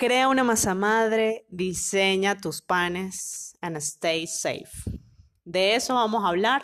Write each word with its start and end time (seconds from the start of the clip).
Crea 0.00 0.28
una 0.28 0.44
masa 0.44 0.74
madre, 0.74 1.44
diseña 1.50 2.38
tus 2.38 2.62
panes 2.62 3.54
and 3.60 3.76
stay 3.76 4.26
safe. 4.26 4.90
De 5.44 5.74
eso 5.74 5.92
vamos 5.92 6.24
a 6.24 6.28
hablar 6.28 6.62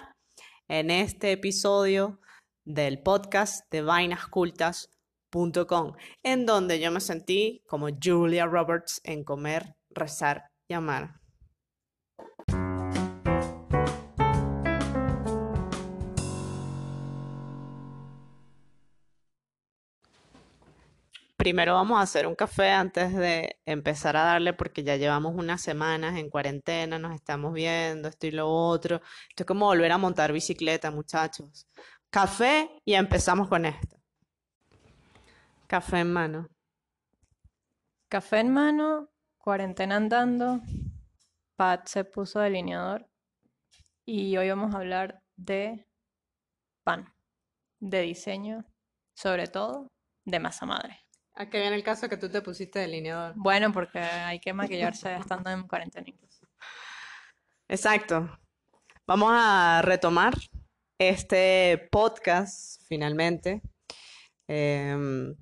en 0.68 0.90
este 0.90 1.32
episodio 1.32 2.18
del 2.64 3.02
podcast 3.02 3.70
de 3.70 3.82
vainascultas.com, 3.82 5.92
en 6.22 6.46
donde 6.46 6.80
yo 6.80 6.90
me 6.90 7.00
sentí 7.00 7.62
como 7.68 7.88
Julia 8.02 8.46
Roberts 8.46 9.02
en 9.04 9.22
comer, 9.22 9.76
rezar 9.90 10.44
y 10.66 10.72
amar. 10.72 11.20
Primero 21.46 21.74
vamos 21.74 22.00
a 22.00 22.02
hacer 22.02 22.26
un 22.26 22.34
café 22.34 22.72
antes 22.72 23.14
de 23.14 23.60
empezar 23.66 24.16
a 24.16 24.24
darle 24.24 24.52
porque 24.52 24.82
ya 24.82 24.96
llevamos 24.96 25.36
unas 25.36 25.60
semanas 25.62 26.18
en 26.18 26.28
cuarentena, 26.28 26.98
nos 26.98 27.14
estamos 27.14 27.52
viendo, 27.52 28.08
esto 28.08 28.26
y 28.26 28.32
lo 28.32 28.48
otro. 28.48 28.96
Esto 29.28 29.44
es 29.44 29.46
como 29.46 29.66
volver 29.66 29.92
a 29.92 29.96
montar 29.96 30.32
bicicleta, 30.32 30.90
muchachos. 30.90 31.68
Café 32.10 32.68
y 32.84 32.94
empezamos 32.94 33.48
con 33.48 33.64
esto. 33.64 33.96
Café 35.68 36.00
en 36.00 36.12
mano. 36.12 36.48
Café 38.08 38.40
en 38.40 38.52
mano, 38.52 39.08
cuarentena 39.38 39.98
andando. 39.98 40.60
Pat 41.54 41.86
se 41.86 42.02
puso 42.02 42.40
delineador. 42.40 43.08
Y 44.04 44.36
hoy 44.36 44.48
vamos 44.48 44.74
a 44.74 44.78
hablar 44.78 45.22
de 45.36 45.86
pan, 46.82 47.14
de 47.78 48.00
diseño, 48.00 48.64
sobre 49.14 49.46
todo 49.46 49.92
de 50.24 50.40
masa 50.40 50.66
madre. 50.66 51.05
¿A 51.38 51.50
qué 51.50 51.60
viene 51.60 51.76
el 51.76 51.82
caso 51.82 52.08
que 52.08 52.16
tú 52.16 52.30
te 52.30 52.40
pusiste 52.40 52.78
delineador? 52.78 53.34
Bueno, 53.36 53.70
porque 53.70 53.98
hay 53.98 54.40
que 54.40 54.54
maquillarse 54.54 55.14
estando 55.16 55.50
en 55.50 55.68
cuarentena. 55.68 56.06
Exacto. 57.68 58.38
Vamos 59.06 59.32
a 59.34 59.82
retomar 59.82 60.32
este 60.98 61.88
podcast 61.92 62.80
finalmente. 62.88 63.60
Em, 64.48 65.36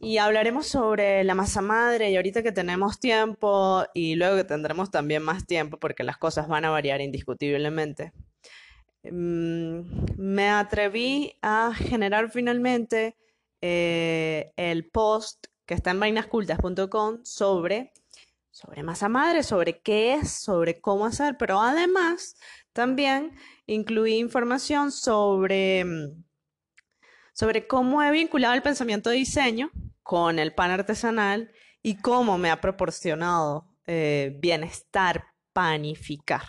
y 0.00 0.18
hablaremos 0.18 0.66
sobre 0.66 1.24
la 1.24 1.34
masa 1.34 1.62
madre 1.62 2.10
y 2.10 2.16
ahorita 2.16 2.42
que 2.42 2.52
tenemos 2.52 3.00
tiempo 3.00 3.86
y 3.94 4.16
luego 4.16 4.36
que 4.36 4.44
tendremos 4.44 4.90
también 4.90 5.22
más 5.22 5.46
tiempo 5.46 5.78
porque 5.78 6.04
las 6.04 6.18
cosas 6.18 6.46
van 6.46 6.66
a 6.66 6.70
variar 6.70 7.00
indiscutiblemente. 7.00 8.12
Em, 9.02 9.82
me 10.18 10.50
atreví 10.50 11.38
a 11.40 11.72
generar 11.74 12.30
finalmente 12.30 13.16
eh, 13.62 14.52
el 14.56 14.90
post 14.90 15.46
que 15.66 15.74
está 15.74 15.92
en 15.92 16.00
vainascultas.com 16.00 17.24
sobre, 17.24 17.92
sobre 18.50 18.82
masa 18.82 19.08
madre, 19.08 19.42
sobre 19.42 19.80
qué 19.80 20.14
es, 20.14 20.32
sobre 20.32 20.80
cómo 20.80 21.06
hacer, 21.06 21.36
pero 21.38 21.60
además 21.60 22.36
también 22.72 23.36
incluí 23.66 24.18
información 24.18 24.90
sobre, 24.92 25.84
mm, 25.84 26.24
sobre 27.32 27.66
cómo 27.66 28.02
he 28.02 28.10
vinculado 28.10 28.54
el 28.54 28.62
pensamiento 28.62 29.10
de 29.10 29.16
diseño 29.16 29.70
con 30.02 30.38
el 30.38 30.54
pan 30.54 30.72
artesanal 30.72 31.52
y 31.82 31.96
cómo 31.96 32.38
me 32.38 32.50
ha 32.50 32.60
proporcionado 32.60 33.68
eh, 33.86 34.36
bienestar 34.40 35.26
panificar. 35.52 36.42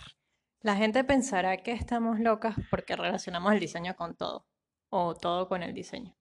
La 0.60 0.76
gente 0.76 1.04
pensará 1.04 1.58
que 1.58 1.72
estamos 1.72 2.18
locas 2.20 2.56
porque 2.70 2.96
relacionamos 2.96 3.52
el 3.52 3.60
diseño 3.60 3.94
con 3.96 4.16
todo 4.16 4.46
o 4.88 5.14
todo 5.14 5.48
con 5.48 5.62
el 5.62 5.74
diseño. 5.74 6.16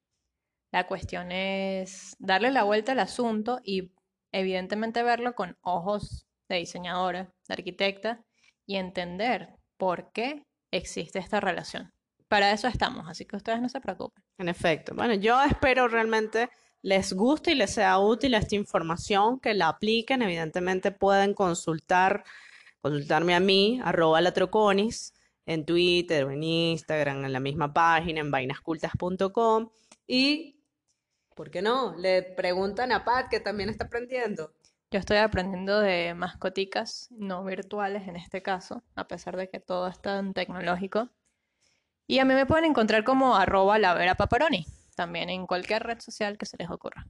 La 0.74 0.88
cuestión 0.88 1.32
es 1.32 2.16
darle 2.18 2.50
la 2.50 2.64
vuelta 2.64 2.94
al 2.94 3.00
asunto 3.00 3.60
y 3.64 3.92
evidentemente 4.32 5.04
verlo 5.04 5.36
con 5.36 5.56
ojos 5.62 6.26
de 6.50 6.56
diseñadora, 6.56 7.32
de 7.48 7.54
arquitecta 7.54 8.26
y 8.66 8.78
entender 8.78 9.50
por 9.78 10.12
qué 10.12 10.48
existe 10.72 11.20
esta 11.20 11.40
relación. 11.40 11.94
Para 12.28 12.52
eso 12.52 12.68
estamos, 12.68 13.08
así 13.08 13.26
que 13.26 13.36
ustedes 13.36 13.62
no 13.62 13.70
se 13.70 13.82
preocupen. 13.82 14.24
En 14.40 14.50
efecto. 14.50 14.96
Bueno, 14.96 15.14
yo 15.14 15.40
espero 15.44 15.88
realmente 15.88 16.50
les 16.82 17.14
guste 17.14 17.52
y 17.52 17.56
les 17.56 17.72
sea 17.72 18.00
útil 18.00 18.34
esta 18.34 18.56
información, 18.56 19.40
que 19.40 19.54
la 19.54 19.68
apliquen. 19.68 20.24
Evidentemente 20.24 20.92
pueden 20.92 21.36
consultar, 21.36 22.24
consultarme 22.82 23.36
a 23.36 23.40
mí, 23.40 23.80
arroba 23.84 24.22
latroconis, 24.22 25.14
en 25.46 25.66
Twitter 25.66 26.24
en 26.32 26.42
Instagram, 26.42 27.26
en 27.26 27.34
la 27.34 27.40
misma 27.40 27.72
página, 27.72 28.22
en 28.22 28.32
vainascultas.com. 28.32 29.70
Y 30.08 30.63
¿Por 31.36 31.52
qué 31.52 31.62
no? 31.62 31.96
Le 31.98 32.22
preguntan 32.24 32.92
a 32.92 33.04
Pat, 33.04 33.30
que 33.30 33.40
también 33.40 33.70
está 33.70 33.86
aprendiendo. 33.86 34.54
Yo 34.92 35.00
estoy 35.00 35.18
aprendiendo 35.18 35.80
de 35.80 36.14
mascoticas 36.14 37.08
no 37.12 37.44
virtuales 37.44 38.08
en 38.08 38.16
este 38.16 38.44
caso, 38.44 38.84
a 38.96 39.08
pesar 39.08 39.38
de 39.38 39.50
que 39.50 39.60
todo 39.60 39.88
es 39.88 40.00
tan 40.00 40.34
tecnológico. 40.34 41.10
Y 42.06 42.20
a 42.20 42.26
mí 42.26 42.34
me 42.34 42.46
pueden 42.46 42.66
encontrar 42.66 43.04
como 43.04 43.36
arroba 43.36 43.80
la 43.80 43.94
vera 43.94 44.16
paparoni, 44.16 44.68
también 44.96 45.30
en 45.30 45.48
cualquier 45.48 45.84
red 45.84 46.00
social 46.00 46.38
que 46.38 46.46
se 46.46 46.58
les 46.58 46.70
ocurra. 46.70 47.08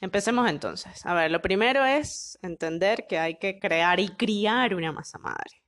Empecemos 0.00 0.48
entonces. 0.48 1.04
A 1.04 1.14
ver, 1.14 1.30
lo 1.30 1.42
primero 1.42 1.84
es 1.84 2.38
entender 2.42 3.06
que 3.06 3.18
hay 3.18 3.38
que 3.38 3.58
crear 3.58 4.00
y 4.00 4.08
criar 4.08 4.74
una 4.74 4.92
masa 4.92 5.18
madre. 5.18 5.63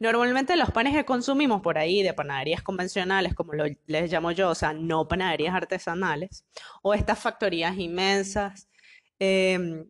Normalmente 0.00 0.56
los 0.56 0.70
panes 0.70 0.94
que 0.94 1.04
consumimos 1.04 1.60
por 1.60 1.76
ahí 1.78 2.02
de 2.02 2.14
panaderías 2.14 2.62
convencionales, 2.62 3.34
como 3.34 3.52
les 3.54 4.12
llamo 4.12 4.30
yo, 4.32 4.50
o 4.50 4.54
sea, 4.54 4.72
no 4.72 5.08
panaderías 5.08 5.54
artesanales, 5.54 6.44
o 6.82 6.94
estas 6.94 7.18
factorías 7.18 7.76
inmensas, 7.78 8.68
em, 9.18 9.88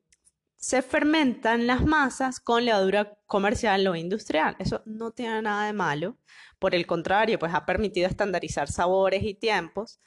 se 0.56 0.82
fermentan 0.82 1.66
las 1.66 1.84
masas 1.84 2.40
con 2.40 2.64
levadura 2.64 3.16
comercial 3.26 3.86
o 3.86 3.94
industrial. 3.96 4.56
Eso 4.58 4.82
no 4.86 5.12
tiene 5.12 5.42
nada 5.42 5.66
de 5.66 5.72
malo. 5.72 6.18
Por 6.58 6.74
el 6.74 6.86
contrario, 6.86 7.38
pues 7.38 7.54
ha 7.54 7.64
permitido 7.66 8.08
estandarizar 8.08 8.68
sabores 8.68 9.22
y 9.22 9.34
tiempos, 9.34 10.00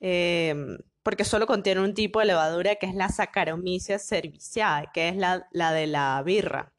em, 0.00 0.78
porque 1.02 1.24
solo 1.24 1.46
contiene 1.46 1.80
un 1.82 1.94
tipo 1.94 2.20
de 2.20 2.26
levadura 2.26 2.76
que 2.76 2.86
es 2.86 2.94
la 2.94 3.08
Saccharomyces 3.08 4.06
cerevisiae, 4.08 4.88
que 4.92 5.08
es 5.08 5.16
la, 5.16 5.46
de 5.72 5.86
la 5.86 6.22
birra. 6.24 6.72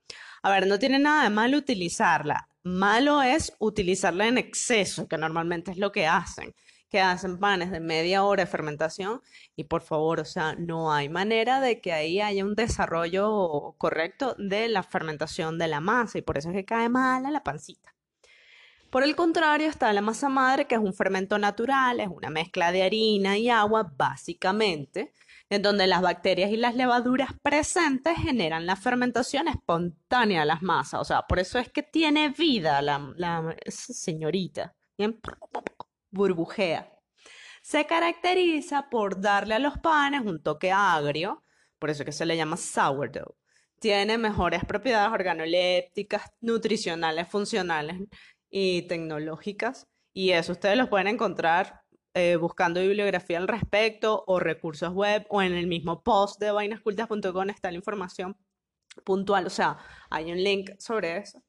A 0.44 0.52
ver, 0.52 0.68
no 0.68 0.80
tiene 0.80 1.00
nada 1.00 1.24
de 1.24 1.30
malo 1.30 1.58
utilizarla. 1.58 2.50
Malo 2.64 3.22
es 3.22 3.54
utilizarla 3.60 4.28
en 4.28 4.38
exceso, 4.38 5.08
que 5.10 5.18
normalmente 5.18 5.72
es 5.72 5.78
lo 5.78 5.92
que 5.92 6.08
hacen, 6.08 6.56
que 6.90 7.02
hacen 7.02 7.38
panes 7.38 7.72
de 7.72 7.82
media 7.82 8.24
hora 8.24 8.46
de 8.46 8.50
fermentación 8.50 9.22
y 9.56 9.66
por 9.66 9.82
favor, 9.82 10.22
o 10.22 10.26
sea, 10.26 10.56
no 10.56 10.94
hay 10.94 11.10
manera 11.10 11.60
de 11.60 11.82
que 11.82 11.92
ahí 11.92 12.22
haya 12.22 12.46
un 12.46 12.56
desarrollo 12.56 13.76
correcto 13.78 14.36
de 14.38 14.70
la 14.70 14.84
fermentación 14.84 15.58
de 15.58 15.68
la 15.68 15.82
masa 15.82 16.20
y 16.20 16.22
por 16.22 16.38
eso 16.38 16.50
es 16.50 16.56
que 16.56 16.64
cae 16.64 16.88
mala 16.88 17.32
la 17.32 17.44
pancita. 17.44 17.94
Por 18.90 19.04
el 19.04 19.16
contrario, 19.16 19.68
está 19.68 19.92
la 19.92 20.02
masa 20.02 20.30
madre, 20.30 20.66
que 20.66 20.76
es 20.76 20.82
un 20.82 20.94
fermento 20.94 21.40
natural, 21.40 22.00
es 22.00 22.08
una 22.08 22.30
mezcla 22.30 22.72
de 22.72 22.84
harina 22.84 23.38
y 23.40 23.50
agua, 23.50 23.92
básicamente, 23.98 25.12
en 25.50 25.62
donde 25.62 25.88
las 25.88 26.02
bacterias 26.02 26.52
y 26.52 26.58
las 26.58 26.76
levaduras 26.76 27.32
presentes 27.42 28.18
generan 28.18 28.66
la 28.66 28.76
fermentación 28.76 29.48
espontánea 29.48 30.42
de 30.42 30.46
las 30.46 30.62
masas. 30.62 31.02
O 31.02 31.06
sea, 31.06 31.24
por 31.24 31.40
eso 31.40 31.60
es 31.60 31.70
que 31.70 31.84
tiene 31.84 32.30
vida 32.30 32.82
la, 32.82 33.56
señorita. 33.68 34.76
burbujea. 36.12 36.90
Se 37.62 37.86
caracteriza 37.86 38.90
por 38.90 39.22
darle 39.22 39.56
a 39.56 39.60
los 39.60 39.78
panes 39.78 40.22
un 40.22 40.42
toque 40.42 40.72
agrio, 40.72 41.44
por 41.80 41.90
eso 41.90 42.04
que 42.04 42.12
se 42.12 42.26
le 42.26 42.36
llama 42.36 42.58
sourdough. 42.58 43.36
Tiene 43.80 44.18
mejores 44.18 44.66
propiedades 44.66 45.12
organolépticas, 45.12 46.32
nutricionales, 46.42 47.28
funcionales 47.28 48.02
y 48.50 48.84
tecnológicas. 48.84 49.88
Y 50.14 50.32
eso 50.32 50.54
ustedes 50.54 50.78
los 50.78 50.90
pueden 50.90 51.08
encontrar 51.08 51.83
eh, 52.14 52.36
buscando 52.36 52.80
bibliografía 52.80 53.38
al 53.38 53.48
respecto 53.48 54.24
o 54.28 54.40
recursos 54.40 54.94
web 54.94 55.26
o 55.30 55.42
en 55.42 55.54
el 55.54 55.68
mismo 55.68 56.04
post 56.04 56.40
de 56.40 56.52
vainascultas.com 56.52 57.50
está 57.50 57.72
la 57.72 57.78
información 57.78 58.38
puntual, 59.04 59.48
o 59.48 59.50
sea, 59.50 59.78
hay 60.10 60.32
un 60.32 60.44
link 60.44 60.72
sobre 60.78 61.18
eso. 61.18 61.42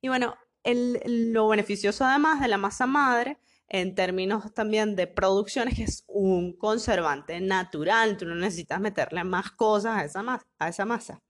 Y 0.00 0.08
bueno, 0.08 0.36
lo 0.64 1.48
beneficioso 1.48 2.04
además 2.04 2.40
de 2.40 2.48
la 2.48 2.58
masa 2.58 2.86
madre 2.86 3.38
en 3.68 3.94
términos 3.94 4.52
también 4.52 4.96
de 4.96 5.06
producción 5.06 5.68
es 5.68 5.76
que 5.76 5.84
es 5.84 6.04
un 6.08 6.56
conservante 6.56 7.40
natural, 7.40 8.16
tú 8.16 8.26
no 8.26 8.34
necesitas 8.34 8.80
meterle 8.80 9.24
más 9.24 9.52
cosas 9.52 9.96
a 9.96 10.04
esa, 10.04 10.22
masa, 10.22 10.46
a 10.58 10.68
esa 10.68 10.84
masa. 10.84 11.22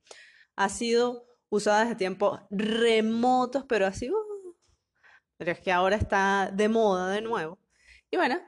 Ha 0.56 0.68
sido 0.68 1.26
usada 1.50 1.82
desde 1.82 1.96
tiempos 1.96 2.40
remotos, 2.50 3.64
pero 3.68 3.86
así, 3.86 4.10
uh, 4.10 4.56
pero 5.36 5.52
es 5.52 5.60
que 5.60 5.70
ahora 5.70 5.96
está 5.96 6.50
de 6.52 6.68
moda 6.68 7.10
de 7.10 7.20
nuevo. 7.20 7.58
Y 8.10 8.16
bueno, 8.16 8.40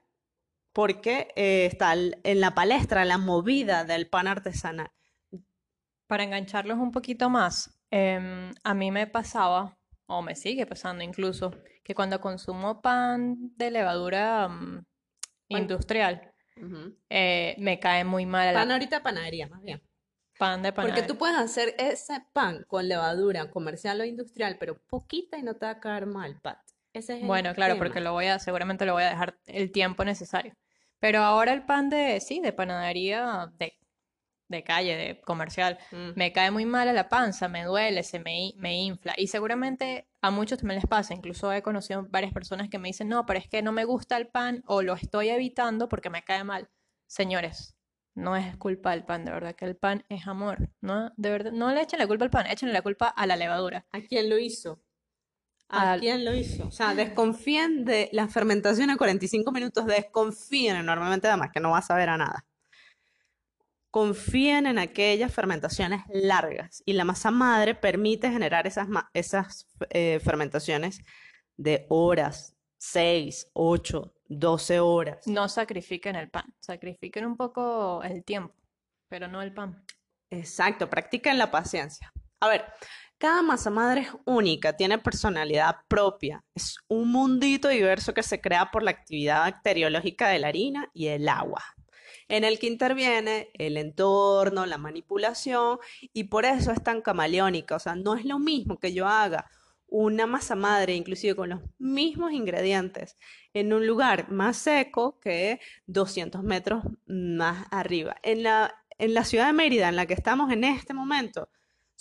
porque 0.72 1.28
eh, 1.36 1.66
está 1.66 1.94
en 1.94 2.40
la 2.40 2.54
palestra 2.54 3.04
la 3.04 3.18
movida 3.18 3.84
del 3.84 4.08
pan 4.08 4.26
artesanal. 4.26 4.90
Para 6.06 6.24
engancharlos 6.24 6.78
un 6.78 6.92
poquito 6.92 7.30
más, 7.30 7.78
em, 7.90 8.52
a 8.64 8.74
mí 8.74 8.90
me 8.90 9.06
pasaba, 9.06 9.78
o 10.06 10.22
me 10.22 10.34
sigue 10.34 10.66
pasando 10.66 11.04
incluso, 11.04 11.52
que 11.84 11.94
cuando 11.94 12.20
consumo 12.20 12.80
pan 12.82 13.36
de 13.56 13.70
levadura 13.70 14.48
mm, 14.48 14.84
industrial, 15.48 16.32
eh, 17.08 17.54
me 17.58 17.78
cae 17.80 18.04
muy 18.04 18.26
mal. 18.26 18.54
Pan 18.54 18.70
ahorita 18.70 19.02
panadería, 19.02 19.46
más 19.48 19.62
bien. 19.62 19.82
pan 20.38 20.62
de 20.62 20.72
Porque 20.72 21.02
panadería. 21.02 21.06
tú 21.06 21.18
puedes 21.18 21.36
hacer 21.38 21.74
ese 21.78 22.24
pan 22.32 22.64
con 22.66 22.88
levadura 22.88 23.50
comercial 23.50 24.00
o 24.00 24.04
industrial, 24.04 24.56
pero 24.58 24.78
poquita 24.86 25.38
y 25.38 25.42
no 25.42 25.54
te 25.56 25.66
va 25.66 25.72
a 25.72 25.80
caer 25.80 26.06
mal, 26.06 26.38
Pat. 26.40 26.58
Ese 26.92 27.14
es 27.14 27.20
el 27.22 27.26
Bueno, 27.26 27.54
claro, 27.54 27.74
tema. 27.74 27.84
porque 27.84 28.00
lo 28.00 28.12
voy 28.12 28.26
a, 28.26 28.38
seguramente 28.38 28.84
lo 28.84 28.92
voy 28.94 29.02
a 29.04 29.10
dejar 29.10 29.38
el 29.46 29.72
tiempo 29.72 30.04
necesario. 30.04 30.54
Pero 30.98 31.20
ahora 31.22 31.52
el 31.52 31.64
pan 31.64 31.88
de, 31.90 32.20
sí, 32.20 32.40
de 32.40 32.52
panadería 32.52 33.50
de, 33.58 33.74
de 34.48 34.62
calle, 34.62 34.96
de 34.96 35.20
comercial, 35.22 35.78
Mm. 35.90 36.10
me 36.14 36.32
cae 36.32 36.50
muy 36.50 36.64
mal 36.66 36.88
a 36.88 36.92
la 36.92 37.08
panza, 37.08 37.48
me 37.48 37.64
duele, 37.64 38.02
se 38.02 38.18
me, 38.18 38.52
me 38.56 38.76
infla. 38.76 39.14
Y 39.16 39.26
seguramente 39.28 40.06
a 40.20 40.30
muchos 40.30 40.58
también 40.58 40.80
les 40.80 40.88
pasa. 40.88 41.14
Incluso 41.14 41.52
he 41.52 41.62
conocido 41.62 42.06
varias 42.10 42.32
personas 42.32 42.68
que 42.68 42.78
me 42.78 42.88
dicen, 42.88 43.08
no, 43.08 43.24
pero 43.26 43.38
es 43.38 43.48
que 43.48 43.62
no 43.62 43.72
me 43.72 43.84
gusta 43.84 44.16
el 44.16 44.28
pan 44.28 44.62
o 44.66 44.82
lo 44.82 44.94
estoy 44.94 45.30
evitando 45.30 45.88
porque 45.88 46.10
me 46.10 46.22
cae 46.22 46.44
mal. 46.44 46.68
Señores, 47.06 47.74
no 48.14 48.36
es 48.36 48.56
culpa 48.58 48.90
del 48.92 49.04
pan, 49.04 49.24
de 49.24 49.32
verdad 49.32 49.54
que 49.54 49.64
el 49.64 49.76
pan 49.76 50.04
es 50.08 50.26
amor, 50.26 50.68
¿no? 50.80 51.12
De 51.16 51.30
verdad, 51.30 51.52
no 51.52 51.72
le 51.72 51.80
echen 51.80 51.98
la 51.98 52.06
culpa 52.06 52.24
al 52.26 52.30
pan, 52.30 52.46
échenle 52.46 52.74
la 52.74 52.82
culpa 52.82 53.08
a 53.08 53.26
la 53.26 53.36
levadura. 53.36 53.86
¿A 53.90 54.00
quién 54.02 54.28
lo 54.28 54.38
hizo? 54.38 54.80
¿A 55.74 55.96
quién 55.98 56.22
lo 56.22 56.34
hizo? 56.34 56.66
O 56.66 56.70
sea, 56.70 56.94
desconfíen 56.94 57.86
de 57.86 58.10
la 58.12 58.28
fermentación 58.28 58.90
a 58.90 58.98
45 58.98 59.50
minutos, 59.52 59.86
desconfíen 59.86 60.76
enormemente, 60.76 61.28
además 61.28 61.50
que 61.50 61.60
no 61.60 61.70
vas 61.70 61.90
a 61.90 61.96
ver 61.96 62.10
a 62.10 62.18
nada. 62.18 62.44
Confíen 63.90 64.66
en 64.66 64.78
aquellas 64.78 65.32
fermentaciones 65.32 66.02
largas 66.08 66.82
y 66.84 66.92
la 66.92 67.04
masa 67.04 67.30
madre 67.30 67.74
permite 67.74 68.30
generar 68.30 68.66
esas, 68.66 68.86
esas 69.14 69.66
eh, 69.90 70.20
fermentaciones 70.22 71.00
de 71.56 71.86
horas, 71.88 72.54
6, 72.76 73.50
8, 73.54 74.14
12 74.28 74.80
horas. 74.80 75.26
No 75.26 75.48
sacrifiquen 75.48 76.16
el 76.16 76.28
pan, 76.28 76.54
sacrifiquen 76.60 77.24
un 77.24 77.36
poco 77.38 78.02
el 78.02 78.24
tiempo, 78.24 78.54
pero 79.08 79.26
no 79.26 79.40
el 79.40 79.54
pan. 79.54 79.82
Exacto, 80.30 80.90
practiquen 80.90 81.38
la 81.38 81.50
paciencia. 81.50 82.12
A 82.40 82.48
ver, 82.48 82.64
cada 83.22 83.40
masa 83.40 83.70
madre 83.70 84.00
es 84.00 84.08
única, 84.24 84.76
tiene 84.76 84.98
personalidad 84.98 85.76
propia. 85.86 86.44
Es 86.56 86.78
un 86.88 87.12
mundito 87.12 87.68
diverso 87.68 88.12
que 88.12 88.24
se 88.24 88.40
crea 88.40 88.72
por 88.72 88.82
la 88.82 88.90
actividad 88.90 89.42
bacteriológica 89.42 90.26
de 90.26 90.40
la 90.40 90.48
harina 90.48 90.90
y 90.92 91.06
el 91.06 91.28
agua, 91.28 91.62
en 92.26 92.42
el 92.42 92.58
que 92.58 92.66
interviene 92.66 93.50
el 93.54 93.76
entorno, 93.76 94.66
la 94.66 94.76
manipulación, 94.76 95.78
y 96.12 96.24
por 96.24 96.44
eso 96.44 96.72
es 96.72 96.82
tan 96.82 97.00
camaleónica. 97.00 97.76
O 97.76 97.78
sea, 97.78 97.94
no 97.94 98.16
es 98.16 98.24
lo 98.24 98.40
mismo 98.40 98.80
que 98.80 98.92
yo 98.92 99.06
haga 99.06 99.48
una 99.86 100.26
masa 100.26 100.56
madre, 100.56 100.96
inclusive 100.96 101.36
con 101.36 101.50
los 101.50 101.60
mismos 101.78 102.32
ingredientes, 102.32 103.16
en 103.54 103.72
un 103.72 103.86
lugar 103.86 104.32
más 104.32 104.56
seco 104.56 105.20
que 105.20 105.60
200 105.86 106.42
metros 106.42 106.82
más 107.06 107.68
arriba. 107.70 108.16
En 108.24 108.42
la, 108.42 108.74
en 108.98 109.14
la 109.14 109.24
ciudad 109.24 109.46
de 109.46 109.52
Mérida, 109.52 109.88
en 109.88 109.94
la 109.94 110.06
que 110.06 110.14
estamos 110.14 110.50
en 110.50 110.64
este 110.64 110.92
momento, 110.92 111.48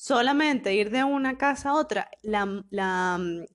solamente 0.02 0.74
ir 0.74 0.90
de 0.90 1.04
una 1.04 1.38
casa 1.38 1.70
a 1.70 1.74
otra, 1.76 2.10
la, 2.24 2.64
la, 2.72 3.20
mm, 3.20 3.46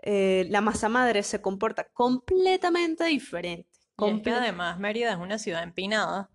eh, 0.00 0.46
la 0.48 0.62
masa 0.62 0.88
madre 0.88 1.22
se 1.22 1.42
comporta 1.42 1.84
completamente 1.92 3.04
diferente. 3.04 3.68
Y 3.98 4.08
es 4.08 4.22
que 4.22 4.30
además 4.30 4.78
Mérida 4.78 5.12
es 5.12 5.18
una 5.18 5.36
ciudad 5.36 5.62
empinada, 5.62 6.30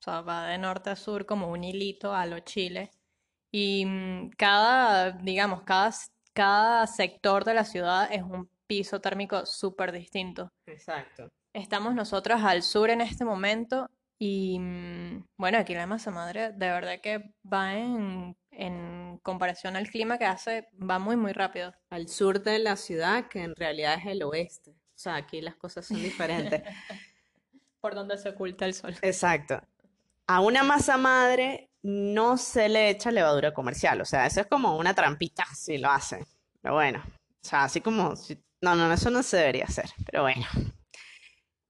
o 0.00 0.02
sea, 0.02 0.22
va 0.22 0.46
de 0.46 0.58
norte 0.58 0.90
a 0.90 0.96
sur 0.96 1.26
como 1.26 1.48
un 1.52 1.62
hilito 1.62 2.12
a 2.12 2.26
lo 2.26 2.40
Chile. 2.40 2.90
Y 3.52 3.86
mm, 3.86 4.30
cada, 4.36 5.12
digamos, 5.12 5.62
cada, 5.62 5.92
cada 6.32 6.88
sector 6.88 7.44
de 7.44 7.54
la 7.54 7.64
ciudad 7.64 8.08
es 8.10 8.24
un 8.24 8.50
piso 8.66 9.00
térmico 9.00 9.46
súper 9.46 9.92
distinto. 9.92 10.50
Exacto. 10.66 11.28
Estamos 11.52 11.94
nosotros 11.94 12.42
al 12.42 12.64
sur 12.64 12.90
en 12.90 13.00
este 13.00 13.24
momento 13.24 13.88
y 14.18 14.58
mm, 14.58 15.24
bueno, 15.36 15.58
aquí 15.58 15.74
la 15.74 15.86
masa 15.86 16.10
madre 16.10 16.50
de 16.50 16.66
verdad 16.68 17.00
que 17.00 17.32
va 17.44 17.74
en, 17.74 18.36
en 18.52 19.18
comparación 19.22 19.76
al 19.76 19.88
clima 19.88 20.18
que 20.18 20.26
hace, 20.26 20.68
va 20.80 20.98
muy, 20.98 21.16
muy 21.16 21.32
rápido. 21.32 21.74
Al 21.90 22.08
sur 22.08 22.42
de 22.42 22.58
la 22.58 22.76
ciudad, 22.76 23.28
que 23.28 23.42
en 23.42 23.56
realidad 23.56 23.98
es 23.98 24.06
el 24.06 24.22
oeste. 24.22 24.70
O 24.70 24.98
sea, 25.02 25.16
aquí 25.16 25.40
las 25.40 25.56
cosas 25.56 25.86
son 25.86 26.02
diferentes. 26.02 26.62
Por 27.80 27.94
donde 27.94 28.16
se 28.18 28.28
oculta 28.28 28.64
el 28.66 28.74
sol. 28.74 28.94
Exacto. 29.02 29.60
A 30.26 30.40
una 30.40 30.62
masa 30.62 30.96
madre 30.96 31.70
no 31.82 32.36
se 32.38 32.68
le 32.68 32.90
echa 32.90 33.10
levadura 33.10 33.52
comercial, 33.52 34.00
o 34.00 34.04
sea, 34.04 34.24
eso 34.26 34.40
es 34.40 34.46
como 34.46 34.76
una 34.76 34.94
trampita 34.94 35.44
si 35.54 35.78
lo 35.78 35.90
hacen. 35.90 36.24
Pero 36.60 36.74
bueno, 36.74 37.02
o 37.04 37.44
sea, 37.44 37.64
así 37.64 37.80
como, 37.80 38.14
si- 38.14 38.38
no, 38.60 38.76
no, 38.76 38.92
eso 38.92 39.10
no 39.10 39.24
se 39.24 39.38
debería 39.38 39.64
hacer, 39.64 39.86
pero 40.06 40.22
bueno. 40.22 40.46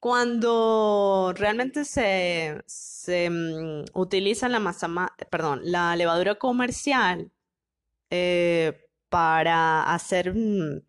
Cuando 0.02 1.32
realmente 1.36 1.84
se, 1.84 2.60
se 2.66 3.30
mm, 3.30 3.84
utiliza 3.94 4.48
la 4.48 4.58
masa, 4.58 4.88
ma- 4.88 5.14
perdón, 5.30 5.60
la 5.62 5.94
levadura 5.94 6.34
comercial 6.34 7.30
eh, 8.10 8.88
para 9.08 9.94
hacer 9.94 10.34
mm, 10.34 10.82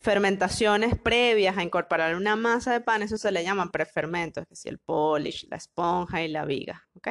fermentaciones 0.00 0.98
previas 0.98 1.56
a 1.56 1.62
incorporar 1.62 2.14
una 2.14 2.36
masa 2.36 2.74
de 2.74 2.82
pan, 2.82 3.00
eso 3.00 3.16
se 3.16 3.32
le 3.32 3.42
llaman 3.42 3.70
prefermentos, 3.70 4.46
que 4.46 4.54
si 4.54 4.68
el 4.68 4.78
polish, 4.78 5.48
la 5.50 5.56
esponja 5.56 6.22
y 6.22 6.28
la 6.28 6.44
viga, 6.44 6.86
¿ok? 6.94 7.08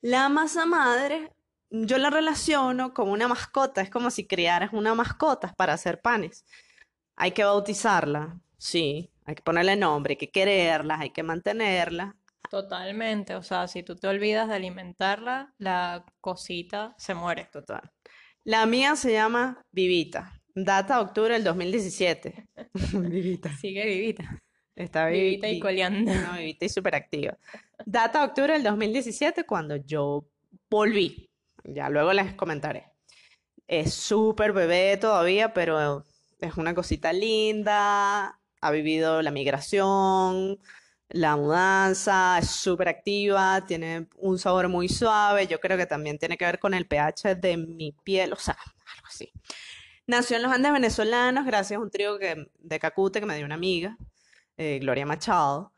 La 0.00 0.30
masa 0.30 0.64
madre, 0.64 1.30
yo 1.68 1.98
la 1.98 2.08
relaciono 2.08 2.94
con 2.94 3.10
una 3.10 3.28
mascota, 3.28 3.82
es 3.82 3.90
como 3.90 4.10
si 4.10 4.26
criaras 4.26 4.70
una 4.72 4.94
mascota 4.94 5.52
para 5.58 5.74
hacer 5.74 6.00
panes. 6.00 6.46
Hay 7.16 7.32
que 7.32 7.44
bautizarla, 7.44 8.40
sí, 8.56 9.10
hay 9.24 9.34
que 9.34 9.42
ponerle 9.42 9.76
nombre, 9.76 10.12
hay 10.12 10.16
que 10.16 10.30
quererla, 10.30 10.98
hay 11.00 11.10
que 11.10 11.22
mantenerla. 11.22 12.16
Totalmente, 12.50 13.34
o 13.34 13.42
sea, 13.42 13.66
si 13.68 13.82
tú 13.82 13.96
te 13.96 14.06
olvidas 14.06 14.48
de 14.48 14.54
alimentarla, 14.54 15.52
la 15.58 16.04
cosita 16.20 16.94
se 16.98 17.14
muere. 17.14 17.48
Total. 17.50 17.90
La 18.44 18.66
mía 18.66 18.94
se 18.96 19.12
llama 19.12 19.64
Vivita, 19.72 20.40
data 20.54 21.00
octubre 21.00 21.34
del 21.34 21.42
2017. 21.44 22.46
Vivita. 22.92 23.50
Sigue 23.56 23.86
vivita, 23.86 24.40
Está 24.76 25.06
vivi- 25.08 25.20
vivita 25.30 25.48
y 25.48 25.58
coleando. 25.58 26.12
No, 26.14 26.34
vivita 26.36 26.66
y 26.66 26.68
súper 26.68 26.94
activa. 26.94 27.36
Data 27.86 28.22
octubre 28.24 28.52
del 28.52 28.62
2017 28.62 29.44
cuando 29.44 29.76
yo 29.76 30.26
volví. 30.70 31.30
Ya 31.64 31.88
luego 31.88 32.12
les 32.12 32.34
comentaré. 32.34 32.84
Es 33.66 33.94
súper 33.94 34.52
bebé 34.52 34.98
todavía, 34.98 35.54
pero 35.54 36.04
es 36.38 36.56
una 36.56 36.74
cosita 36.74 37.12
linda. 37.12 38.38
Ha 38.64 38.70
vivido 38.70 39.20
la 39.20 39.30
migración, 39.30 40.58
la 41.10 41.36
mudanza, 41.36 42.38
es 42.38 42.50
súper 42.50 42.88
activa, 42.88 43.62
tiene 43.66 44.08
un 44.16 44.38
sabor 44.38 44.68
muy 44.68 44.88
suave. 44.88 45.46
Yo 45.46 45.60
creo 45.60 45.76
que 45.76 45.84
también 45.84 46.18
tiene 46.18 46.38
que 46.38 46.46
ver 46.46 46.58
con 46.58 46.72
el 46.72 46.86
pH 46.86 47.34
de 47.34 47.58
mi 47.58 47.92
piel, 48.04 48.32
o 48.32 48.36
sea, 48.36 48.56
algo 48.96 49.06
así. 49.06 49.30
Nació 50.06 50.36
en 50.36 50.44
los 50.44 50.52
Andes 50.52 50.72
venezolanos 50.72 51.44
gracias 51.44 51.78
a 51.78 51.82
un 51.82 51.90
trío 51.90 52.18
que, 52.18 52.50
de 52.58 52.78
Cacute 52.78 53.20
que 53.20 53.26
me 53.26 53.36
dio 53.36 53.44
una 53.44 53.54
amiga 53.54 53.98
eh, 54.56 54.78
Gloria 54.80 55.04
Machado. 55.04 55.72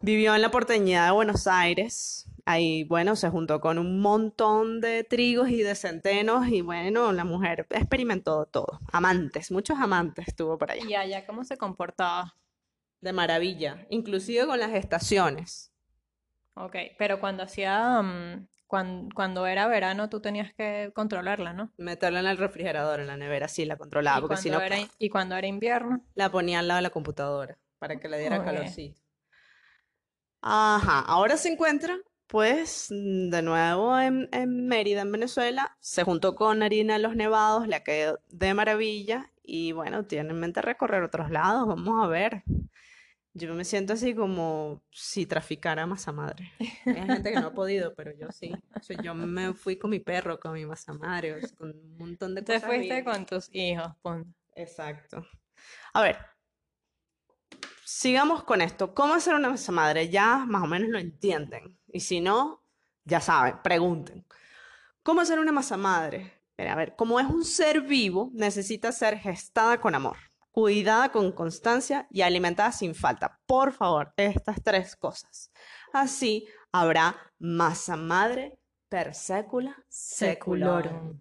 Vivió 0.00 0.36
en 0.36 0.42
la 0.42 0.50
porteñidad 0.52 1.06
de 1.06 1.12
Buenos 1.12 1.48
Aires. 1.48 2.26
Ahí, 2.46 2.84
bueno, 2.84 3.16
se 3.16 3.30
juntó 3.30 3.60
con 3.60 3.78
un 3.78 4.00
montón 4.00 4.80
de 4.82 5.02
trigos 5.04 5.48
y 5.48 5.62
de 5.62 5.74
centenos 5.74 6.46
y 6.48 6.60
bueno, 6.60 7.10
la 7.12 7.24
mujer 7.24 7.66
experimentó 7.70 8.44
todo. 8.46 8.80
Amantes, 8.92 9.50
muchos 9.50 9.78
amantes 9.78 10.34
tuvo 10.36 10.58
por 10.58 10.70
allá. 10.70 10.84
Y 10.84 10.94
allá, 10.94 11.26
¿cómo 11.26 11.44
se 11.44 11.56
comportaba? 11.56 12.36
De 13.00 13.12
maravilla, 13.12 13.86
inclusive 13.90 14.46
con 14.46 14.58
las 14.58 14.72
estaciones. 14.72 15.72
Ok, 16.54 16.76
pero 16.98 17.18
cuando 17.20 17.42
hacía, 17.42 18.00
mm, 18.02 18.46
cuan- 18.66 19.10
cuando 19.10 19.46
era 19.46 19.66
verano, 19.66 20.08
tú 20.08 20.20
tenías 20.20 20.52
que 20.54 20.92
controlarla, 20.94 21.52
¿no? 21.52 21.70
Meterla 21.78 22.20
en 22.20 22.26
el 22.26 22.36
refrigerador, 22.38 23.00
en 23.00 23.06
la 23.08 23.16
nevera, 23.16 23.48
sí, 23.48 23.64
la 23.64 23.76
controlaba, 23.76 24.18
Y 24.18 24.20
porque 24.22 24.36
si 24.36 24.50
cuando 24.50 24.60
no, 24.60 24.64
era, 24.76 24.88
y 24.98 25.08
cuando 25.08 25.36
era 25.36 25.46
invierno, 25.46 26.00
la 26.14 26.30
ponía 26.30 26.60
al 26.60 26.68
lado 26.68 26.76
de 26.78 26.82
la 26.82 26.90
computadora 26.90 27.58
para 27.78 27.98
que 27.98 28.08
le 28.08 28.18
diera 28.18 28.38
Ok. 28.38 28.44
calorcito. 28.44 29.00
Ajá, 30.42 31.00
ahora 31.00 31.36
se 31.36 31.48
encuentra, 31.48 31.98
pues, 32.34 32.88
mm, 32.90 33.30
de 33.30 33.42
nuevo 33.42 33.96
en, 33.96 34.28
en 34.32 34.66
Mérida, 34.66 35.02
en 35.02 35.12
Venezuela. 35.12 35.76
Se 35.78 36.02
juntó 36.02 36.34
con 36.34 36.64
Harina 36.64 36.94
de 36.94 36.98
los 36.98 37.14
Nevados, 37.14 37.68
le 37.68 37.80
quedó 37.84 38.18
de 38.28 38.54
maravilla 38.54 39.30
y 39.44 39.70
bueno, 39.70 40.04
tiene 40.04 40.30
en 40.30 40.40
mente 40.40 40.60
recorrer 40.60 41.04
otros 41.04 41.30
lados. 41.30 41.64
Vamos 41.68 42.04
a 42.04 42.08
ver. 42.08 42.42
Yo 43.34 43.54
me 43.54 43.64
siento 43.64 43.92
así 43.92 44.16
como 44.16 44.82
si 44.90 45.26
traficara 45.26 45.86
masa 45.86 46.10
madre. 46.10 46.50
Hay 46.86 47.06
gente 47.06 47.30
que 47.30 47.38
no 47.38 47.46
ha 47.46 47.54
podido, 47.54 47.94
pero 47.94 48.10
yo 48.18 48.26
sí. 48.32 48.52
O 48.74 48.82
sea, 48.82 49.00
yo 49.00 49.14
me 49.14 49.54
fui 49.54 49.76
con 49.76 49.90
mi 49.90 50.00
perro, 50.00 50.40
con 50.40 50.54
mi 50.54 50.66
masa 50.66 50.92
madre, 50.92 51.34
o 51.34 51.40
sea, 51.40 51.56
con 51.56 51.70
un 51.70 51.96
montón 51.96 52.34
de 52.34 52.42
te 52.42 52.54
cosas 52.54 52.68
fuiste 52.68 52.94
mías. 53.00 53.04
con 53.04 53.26
tus 53.26 53.48
hijos, 53.54 53.92
punto. 54.02 54.36
Exacto. 54.56 55.24
A 55.92 56.02
ver, 56.02 56.18
sigamos 57.84 58.42
con 58.42 58.60
esto. 58.60 58.92
¿Cómo 58.92 59.14
hacer 59.14 59.36
una 59.36 59.50
masa 59.50 59.70
madre? 59.70 60.08
Ya 60.08 60.44
más 60.48 60.64
o 60.64 60.66
menos 60.66 60.88
lo 60.88 60.98
entienden. 60.98 61.78
Y 61.94 62.00
si 62.00 62.20
no, 62.20 62.60
ya 63.04 63.20
saben, 63.20 63.62
pregunten. 63.62 64.26
¿Cómo 65.04 65.20
hacer 65.20 65.38
una 65.38 65.52
masa 65.52 65.76
madre? 65.76 66.42
Mira, 66.58 66.72
a 66.72 66.76
ver, 66.76 66.96
como 66.96 67.20
es 67.20 67.26
un 67.26 67.44
ser 67.44 67.82
vivo, 67.82 68.30
necesita 68.34 68.90
ser 68.90 69.16
gestada 69.16 69.80
con 69.80 69.94
amor, 69.94 70.16
cuidada 70.50 71.12
con 71.12 71.30
constancia 71.30 72.08
y 72.10 72.22
alimentada 72.22 72.72
sin 72.72 72.96
falta. 72.96 73.38
Por 73.46 73.72
favor, 73.72 74.12
estas 74.16 74.60
tres 74.60 74.96
cosas. 74.96 75.52
Así 75.92 76.48
habrá 76.72 77.16
masa 77.38 77.96
madre 77.96 78.58
per 78.88 79.14
secula 79.14 79.76
seculorum. 79.88 81.16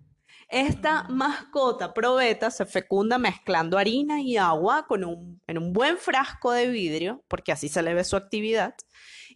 Esta 0.50 1.03
mascota 1.03 1.94
probeta 1.94 2.50
se 2.50 2.65
fecunda 2.65 3.20
mezclando 3.20 3.77
harina 3.77 4.22
y 4.22 4.38
agua 4.38 4.88
con 4.88 5.03
un, 5.03 5.39
en 5.46 5.58
un 5.60 5.72
buen 5.72 5.98
frasco 5.98 6.51
de 6.51 6.68
vidrio, 6.68 7.24
porque 7.27 7.51
así 7.51 7.70
se 7.70 7.84
le 7.84 7.94
ve 7.94 8.03
su 8.03 8.15
actividad, 8.15 8.75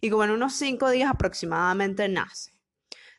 y 0.00 0.10
como 0.10 0.24
en 0.24 0.30
unos 0.30 0.54
cinco 0.54 0.90
días 0.90 1.10
aproximadamente 1.10 2.08
nace. 2.08 2.52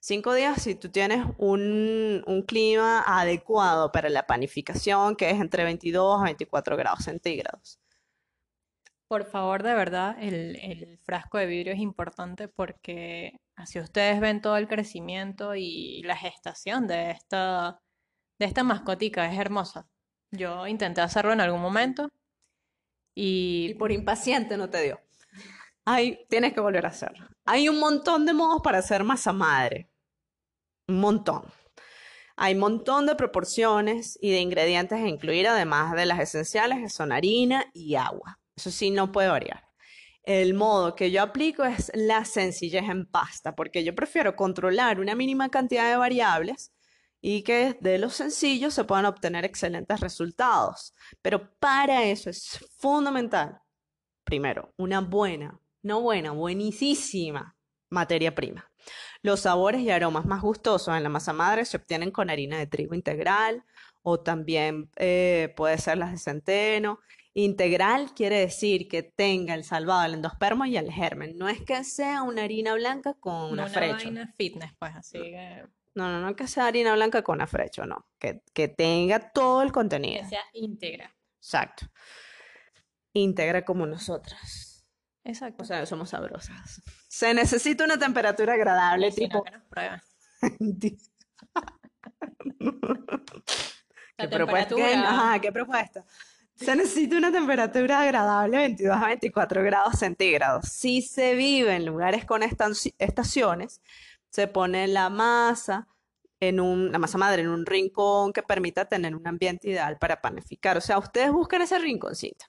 Cinco 0.01 0.33
días 0.33 0.61
si 0.61 0.75
tú 0.75 0.89
tienes 0.89 1.25
un, 1.37 2.23
un 2.25 2.41
clima 2.43 3.03
adecuado 3.05 3.91
para 3.91 4.09
la 4.09 4.25
panificación, 4.27 5.15
que 5.15 5.29
es 5.29 5.39
entre 5.41 5.63
22 5.63 6.21
a 6.21 6.25
24 6.25 6.77
grados 6.77 7.03
centígrados. 7.03 7.79
Por 9.07 9.25
favor, 9.25 9.63
de 9.63 9.73
verdad, 9.73 10.15
el, 10.19 10.55
el 10.57 10.97
frasco 10.99 11.37
de 11.39 11.47
vidrio 11.47 11.73
es 11.73 11.79
importante 11.79 12.47
porque 12.47 13.39
así 13.55 13.79
ustedes 13.79 14.19
ven 14.19 14.41
todo 14.41 14.55
el 14.57 14.67
crecimiento 14.67 15.55
y 15.55 16.03
la 16.03 16.15
gestación 16.15 16.87
de 16.87 17.11
esta, 17.11 17.81
de 18.39 18.45
esta 18.45 18.63
mascotica. 18.63 19.31
Es 19.31 19.39
hermosa. 19.39 19.87
Yo 20.31 20.67
intenté 20.67 21.01
hacerlo 21.01 21.33
en 21.33 21.41
algún 21.41 21.61
momento 21.61 22.09
Y 23.15 23.71
y 23.71 23.75
por 23.75 23.91
impaciente 23.91 24.57
no 24.57 24.69
te 24.69 24.81
dio. 24.83 24.99
Ay, 25.85 26.25
tienes 26.29 26.53
que 26.53 26.59
volver 26.59 26.85
a 26.85 26.89
hacerlo. 26.89 27.27
Hay 27.45 27.69
un 27.69 27.79
montón 27.79 28.25
de 28.25 28.33
modos 28.33 28.61
para 28.61 28.77
hacer 28.79 29.03
masa 29.03 29.33
madre. 29.33 29.89
Un 30.87 30.99
montón. 30.99 31.43
Hay 32.35 32.53
un 32.53 32.59
montón 32.59 33.05
de 33.05 33.15
proporciones 33.15 34.17
y 34.21 34.31
de 34.31 34.39
ingredientes 34.39 34.99
a 34.99 35.07
incluir, 35.07 35.47
además 35.47 35.93
de 35.93 36.05
las 36.05 36.19
esenciales, 36.19 36.79
que 36.79 36.89
son 36.89 37.11
harina 37.11 37.65
y 37.73 37.95
agua. 37.95 38.39
Eso 38.55 38.71
sí, 38.71 38.91
no 38.91 39.11
puede 39.11 39.29
variar. 39.29 39.63
El 40.23 40.53
modo 40.53 40.95
que 40.95 41.11
yo 41.11 41.21
aplico 41.21 41.65
es 41.65 41.91
la 41.95 42.23
sencillez 42.23 42.83
en 42.83 43.05
pasta, 43.05 43.55
porque 43.55 43.83
yo 43.83 43.95
prefiero 43.95 44.35
controlar 44.35 44.99
una 44.99 45.15
mínima 45.15 45.49
cantidad 45.49 45.89
de 45.89 45.97
variables 45.97 46.71
y 47.21 47.43
que 47.43 47.77
de 47.81 47.97
lo 47.97 48.09
sencillo 48.09 48.71
se 48.71 48.83
puedan 48.83 49.05
obtener 49.05 49.43
excelentes 49.43 49.99
resultados. 49.99 50.93
Pero 51.21 51.53
para 51.59 52.03
eso 52.05 52.29
es 52.29 52.59
fundamental, 52.77 53.59
primero, 54.23 54.73
una 54.77 55.01
buena, 55.01 55.59
no 55.81 56.01
buena, 56.01 56.31
buenísima 56.31 57.55
materia 57.89 58.35
prima. 58.35 58.71
Los 59.21 59.41
sabores 59.41 59.81
y 59.81 59.89
aromas 59.89 60.25
más 60.25 60.41
gustosos 60.41 60.95
en 60.95 61.03
la 61.03 61.09
masa 61.09 61.33
madre 61.33 61.65
se 61.65 61.77
obtienen 61.77 62.11
con 62.11 62.29
harina 62.29 62.57
de 62.57 62.67
trigo 62.67 62.95
integral 62.95 63.63
o 64.01 64.19
también 64.21 64.89
eh, 64.95 65.53
puede 65.57 65.77
ser 65.77 65.97
las 65.97 66.11
de 66.11 66.17
centeno. 66.17 66.99
Integral 67.33 68.13
quiere 68.15 68.39
decir 68.39 68.87
que 68.87 69.03
tenga 69.03 69.53
el 69.53 69.63
salvado, 69.63 70.05
el 70.05 70.15
endospermo 70.15 70.65
y 70.65 70.77
el 70.77 70.91
germen. 70.91 71.37
No 71.37 71.47
es 71.49 71.61
que 71.61 71.83
sea 71.83 72.23
una 72.23 72.43
harina 72.43 72.73
blanca 72.73 73.13
con 73.13 73.51
una 73.51 73.65
afrecho. 73.65 74.05
vaina 74.05 74.33
fitness, 74.37 74.73
pues 74.79 74.95
así 74.95 75.19
que, 75.19 75.63
No, 75.95 76.09
no, 76.09 76.21
no 76.21 76.35
que 76.35 76.47
sea 76.47 76.67
harina 76.67 76.93
blanca 76.95 77.21
con 77.21 77.41
afrecho, 77.41 77.85
no. 77.85 78.07
Que, 78.17 78.41
que 78.53 78.67
tenga 78.67 79.31
todo 79.31 79.61
el 79.61 79.71
contenido. 79.71 80.23
que 80.23 80.29
sea 80.29 80.43
íntegra. 80.53 81.13
Exacto. 81.37 81.87
Íntegra 83.13 83.63
como 83.65 83.85
nosotras. 83.85 84.68
Exacto. 85.23 85.63
O 85.63 85.65
sea, 85.65 85.85
somos 85.85 86.09
sabrosas. 86.09 86.81
Se 87.07 87.33
necesita 87.33 87.83
una 87.83 87.97
temperatura 87.97 88.53
agradable, 88.53 89.09
no, 89.09 89.15
tipo. 89.15 89.43
que 89.43 89.51
nos 89.51 89.63
prueben. 89.65 90.01
¿Qué 94.17 94.27
propuesta? 94.27 94.75
¿Qué- 94.75 94.81
temperatura. 94.83 95.09
Ajá, 95.09 95.39
¿qué 95.39 95.51
propuesta? 95.51 96.05
Se 96.55 96.75
necesita 96.75 97.17
una 97.17 97.31
temperatura 97.31 98.01
agradable, 98.01 98.57
22 98.57 98.97
a 98.97 99.05
24 99.07 99.63
grados 99.63 99.97
centígrados. 99.97 100.65
Si 100.67 101.01
se 101.01 101.35
vive 101.35 101.73
en 101.75 101.85
lugares 101.85 102.25
con 102.25 102.41
estaciones, 102.43 103.81
se 104.29 104.47
pone 104.47 104.87
la 104.87 105.09
masa 105.09 105.87
en 106.41 106.59
un, 106.59 106.91
la 106.91 106.99
masa 106.99 107.17
madre 107.17 107.43
en 107.43 107.49
un 107.49 107.65
rincón 107.65 108.33
que 108.33 108.43
permita 108.43 108.85
tener 108.85 109.15
un 109.15 109.25
ambiente 109.25 109.69
ideal 109.69 109.97
para 109.99 110.19
panificar. 110.21 110.77
O 110.77 110.81
sea, 110.81 110.97
ustedes 110.97 111.31
buscan 111.31 111.61
ese 111.61 111.79
rinconcito 111.79 112.45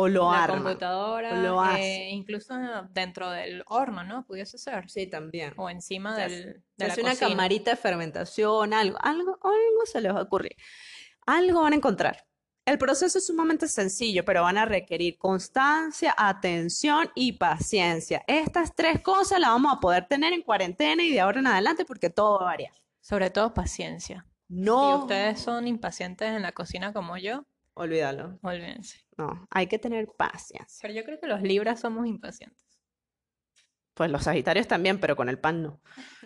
o 0.00 0.06
lo 0.08 0.30
La 0.30 0.44
arman. 0.44 0.62
computadora, 0.62 1.34
lo 1.42 1.64
eh, 1.64 1.68
hace. 1.68 2.08
incluso 2.10 2.54
dentro 2.90 3.30
del 3.30 3.64
horno, 3.66 4.04
¿no? 4.04 4.24
Pudiese 4.24 4.56
ser. 4.58 4.88
Sí, 4.88 5.08
también. 5.08 5.54
O 5.56 5.68
encima 5.68 6.14
Se 6.14 6.20
del, 6.20 6.32
hace- 6.32 6.62
de 6.76 6.86
la 6.86 6.92
hace 6.92 7.00
una 7.00 7.10
cocina. 7.10 7.28
camarita 7.30 7.70
de 7.72 7.76
fermentación, 7.76 8.72
algo, 8.74 8.96
algo, 9.00 9.38
algo 9.42 9.86
se 9.86 10.00
les 10.00 10.14
va 10.14 10.20
a 10.20 10.22
ocurrir. 10.22 10.54
Algo 11.26 11.62
van 11.62 11.72
a 11.72 11.76
encontrar. 11.76 12.24
El 12.64 12.78
proceso 12.78 13.18
es 13.18 13.26
sumamente 13.26 13.66
sencillo, 13.66 14.24
pero 14.24 14.42
van 14.42 14.58
a 14.58 14.66
requerir 14.66 15.16
constancia, 15.18 16.14
atención 16.16 17.10
y 17.14 17.32
paciencia. 17.32 18.22
Estas 18.26 18.74
tres 18.74 19.00
cosas 19.00 19.40
las 19.40 19.50
vamos 19.50 19.72
a 19.74 19.80
poder 19.80 20.06
tener 20.06 20.32
en 20.32 20.42
cuarentena 20.42 21.02
y 21.02 21.10
de 21.10 21.20
ahora 21.20 21.40
en 21.40 21.46
adelante 21.48 21.84
porque 21.84 22.10
todo 22.10 22.36
va 22.38 22.42
a 22.42 22.50
variar. 22.52 22.72
Sobre 23.00 23.30
todo 23.30 23.52
paciencia. 23.54 24.26
Si 24.48 24.54
No, 24.54 24.98
ustedes 25.00 25.40
son 25.40 25.66
impacientes 25.66 26.28
en 26.28 26.42
la 26.42 26.52
cocina 26.52 26.92
como 26.92 27.16
yo, 27.16 27.44
olvídalo. 27.78 28.38
olvídense. 28.42 28.98
No, 29.16 29.46
hay 29.50 29.66
que 29.66 29.78
tener 29.78 30.06
paciencia. 30.16 30.78
Pero 30.82 30.94
yo 30.94 31.04
creo 31.04 31.18
que 31.20 31.26
los 31.26 31.42
libras 31.42 31.80
somos 31.80 32.06
impacientes. 32.06 32.66
Pues 33.94 34.10
los 34.10 34.24
sagitarios 34.24 34.68
también, 34.68 35.00
pero 35.00 35.16
con 35.16 35.28
el 35.28 35.40
pan 35.40 35.62
no. 35.62 35.80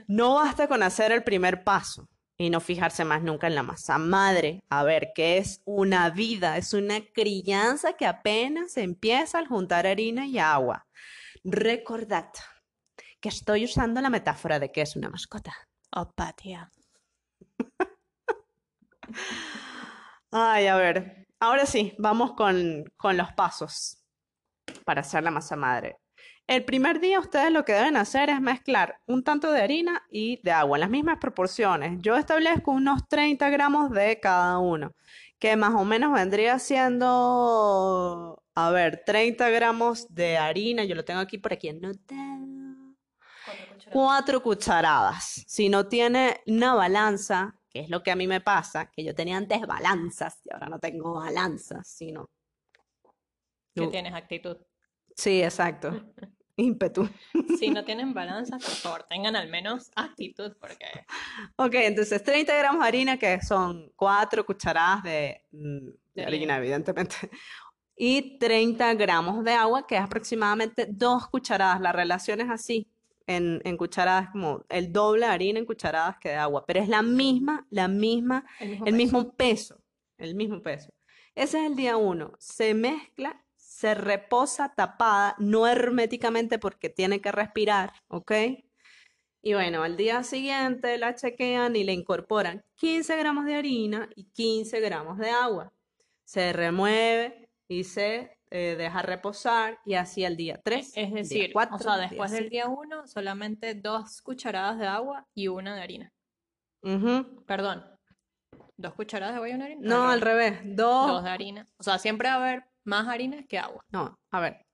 No 0.06 0.34
basta 0.34 0.68
con 0.68 0.82
hacer 0.82 1.10
el 1.12 1.24
primer 1.24 1.64
paso 1.64 2.08
y 2.36 2.50
no 2.50 2.60
fijarse 2.60 3.04
más 3.04 3.22
nunca 3.22 3.46
en 3.46 3.54
la 3.54 3.62
masa 3.62 3.96
madre. 3.98 4.62
A 4.68 4.82
ver, 4.82 5.12
que 5.14 5.38
es 5.38 5.62
una 5.64 6.10
vida, 6.10 6.58
es 6.58 6.74
una 6.74 7.00
crianza 7.14 7.94
que 7.94 8.06
apenas 8.06 8.76
empieza 8.76 9.38
al 9.38 9.46
juntar 9.46 9.86
harina 9.86 10.26
y 10.26 10.38
agua. 10.38 10.86
Recordad 11.44 12.28
que 13.20 13.28
estoy 13.28 13.64
usando 13.64 14.00
la 14.00 14.10
metáfora 14.10 14.58
de 14.58 14.70
que 14.70 14.82
es 14.82 14.96
una 14.96 15.08
mascota. 15.08 15.54
Opatia. 15.94 16.70
Ay, 20.30 20.66
a 20.66 20.76
ver, 20.76 21.21
ahora 21.42 21.66
sí, 21.66 21.92
vamos 21.98 22.34
con, 22.34 22.84
con 22.96 23.16
los 23.16 23.32
pasos 23.32 23.98
para 24.84 25.00
hacer 25.00 25.24
la 25.24 25.32
masa 25.32 25.56
madre. 25.56 25.96
El 26.46 26.64
primer 26.64 27.00
día 27.00 27.18
ustedes 27.18 27.50
lo 27.50 27.64
que 27.64 27.72
deben 27.72 27.96
hacer 27.96 28.30
es 28.30 28.40
mezclar 28.40 29.00
un 29.06 29.24
tanto 29.24 29.50
de 29.50 29.60
harina 29.60 30.02
y 30.08 30.40
de 30.42 30.52
agua 30.52 30.76
en 30.76 30.82
las 30.82 30.90
mismas 30.90 31.18
proporciones. 31.18 31.98
Yo 32.00 32.16
establezco 32.16 32.70
unos 32.70 33.08
30 33.08 33.50
gramos 33.50 33.90
de 33.90 34.20
cada 34.20 34.58
uno, 34.58 34.94
que 35.40 35.56
más 35.56 35.74
o 35.74 35.84
menos 35.84 36.12
vendría 36.12 36.60
siendo, 36.60 38.40
a 38.54 38.70
ver, 38.70 39.02
30 39.04 39.50
gramos 39.50 40.06
de 40.14 40.38
harina, 40.38 40.84
yo 40.84 40.94
lo 40.94 41.04
tengo 41.04 41.20
aquí 41.20 41.38
por 41.38 41.52
aquí 41.52 41.68
anotado. 41.70 42.96
Cuatro 43.90 44.42
cucharadas. 44.42 45.44
Si 45.48 45.68
no 45.68 45.88
tiene 45.88 46.40
una 46.46 46.74
balanza, 46.74 47.56
que 47.72 47.80
es 47.80 47.90
lo 47.90 48.02
que 48.02 48.10
a 48.10 48.16
mí 48.16 48.26
me 48.26 48.40
pasa, 48.40 48.90
que 48.90 49.04
yo 49.04 49.14
tenía 49.14 49.36
antes 49.36 49.60
balanzas 49.66 50.40
y 50.44 50.52
ahora 50.52 50.68
no 50.68 50.78
tengo 50.78 51.14
balanzas, 51.14 51.88
sino... 51.88 52.30
Que 53.74 53.86
tienes 53.86 54.12
actitud. 54.12 54.58
Sí, 55.16 55.42
exacto. 55.42 56.12
Ímpetu. 56.56 57.08
Si 57.58 57.70
no 57.70 57.82
tienen 57.86 58.12
balanzas, 58.12 58.62
por 58.62 58.74
favor, 58.74 59.02
tengan 59.08 59.34
al 59.36 59.48
menos 59.48 59.90
actitud, 59.96 60.54
porque 60.60 60.84
Ok, 61.56 61.74
entonces 61.76 62.22
30 62.22 62.54
gramos 62.58 62.82
de 62.82 62.88
harina, 62.88 63.16
que 63.18 63.40
son 63.40 63.90
cuatro 63.96 64.44
cucharadas 64.44 65.02
de, 65.02 65.42
mm, 65.50 65.86
de 66.14 66.24
De 66.24 66.24
harina, 66.26 66.56
harina. 66.56 66.56
evidentemente. 66.58 67.30
Y 67.96 68.38
30 68.38 68.94
gramos 68.94 69.44
de 69.44 69.52
agua, 69.52 69.86
que 69.86 69.96
es 69.96 70.02
aproximadamente 70.02 70.86
dos 70.90 71.28
cucharadas. 71.28 71.80
La 71.80 71.92
relación 71.92 72.40
es 72.42 72.50
así, 72.50 72.91
en, 73.36 73.60
en 73.64 73.76
cucharadas, 73.76 74.30
como 74.30 74.64
el 74.68 74.92
doble 74.92 75.26
de 75.26 75.32
harina 75.32 75.58
en 75.58 75.66
cucharadas 75.66 76.18
que 76.18 76.30
de 76.30 76.36
agua. 76.36 76.64
Pero 76.66 76.80
es 76.80 76.88
la 76.88 77.02
misma, 77.02 77.66
la 77.70 77.88
misma 77.88 78.44
el 78.58 78.70
mismo 78.70 78.84
El 78.84 78.94
peso. 78.94 78.96
mismo 78.96 79.32
peso, 79.36 79.82
el 80.18 80.34
mismo 80.34 80.62
peso. 80.62 80.92
Ese 81.34 81.60
es 81.60 81.66
el 81.66 81.76
día 81.76 81.96
uno. 81.96 82.32
Se 82.38 82.74
mezcla, 82.74 83.44
se 83.56 83.94
reposa 83.94 84.74
tapada, 84.74 85.34
no 85.38 85.66
herméticamente 85.66 86.58
porque 86.58 86.88
tiene 86.90 87.20
que 87.20 87.32
respirar, 87.32 87.92
¿ok? 88.08 88.32
Y 89.42 89.54
bueno, 89.54 89.82
al 89.82 89.96
día 89.96 90.22
siguiente 90.22 90.98
la 90.98 91.14
chequean 91.14 91.74
y 91.76 91.84
le 91.84 91.92
incorporan 91.92 92.64
15 92.76 93.16
gramos 93.16 93.44
de 93.44 93.56
harina 93.56 94.08
y 94.14 94.24
15 94.30 94.80
gramos 94.80 95.18
de 95.18 95.30
agua. 95.30 95.72
Se 96.24 96.52
remueve 96.52 97.48
y 97.68 97.84
se 97.84 98.38
eh, 98.54 98.76
deja 98.76 99.00
reposar 99.02 99.78
y 99.86 99.94
así 99.94 100.24
al 100.24 100.36
día 100.36 100.60
3, 100.62 100.92
Es 100.94 101.12
decir, 101.12 101.52
o 101.54 101.78
sea, 101.78 101.96
después 101.96 102.30
del 102.30 102.50
día 102.50 102.68
uno, 102.68 103.06
solamente 103.06 103.74
dos 103.74 104.20
cucharadas 104.22 104.78
de 104.78 104.86
agua 104.86 105.26
y 105.34 105.48
una 105.48 105.74
de 105.74 105.82
harina. 105.82 106.12
Perdón, 107.46 107.84
¿dos 108.76 108.94
cucharadas 108.94 109.34
de 109.34 109.36
agua 109.36 109.48
y 109.48 109.52
una 109.54 109.64
harina? 109.66 109.80
No, 109.82 110.08
al 110.08 110.20
revés. 110.20 110.60
Dos. 110.64 111.06
Dos 111.08 111.24
de 111.24 111.30
harina. 111.30 111.68
O 111.78 111.82
sea, 111.82 111.98
siempre 111.98 112.28
va 112.28 112.34
a 112.34 112.38
haber 112.44 112.64
más 112.84 113.06
harina 113.08 113.42
que 113.44 113.58
agua. 113.58 113.82
No, 113.90 114.18
a 114.30 114.40
ver. 114.40 114.66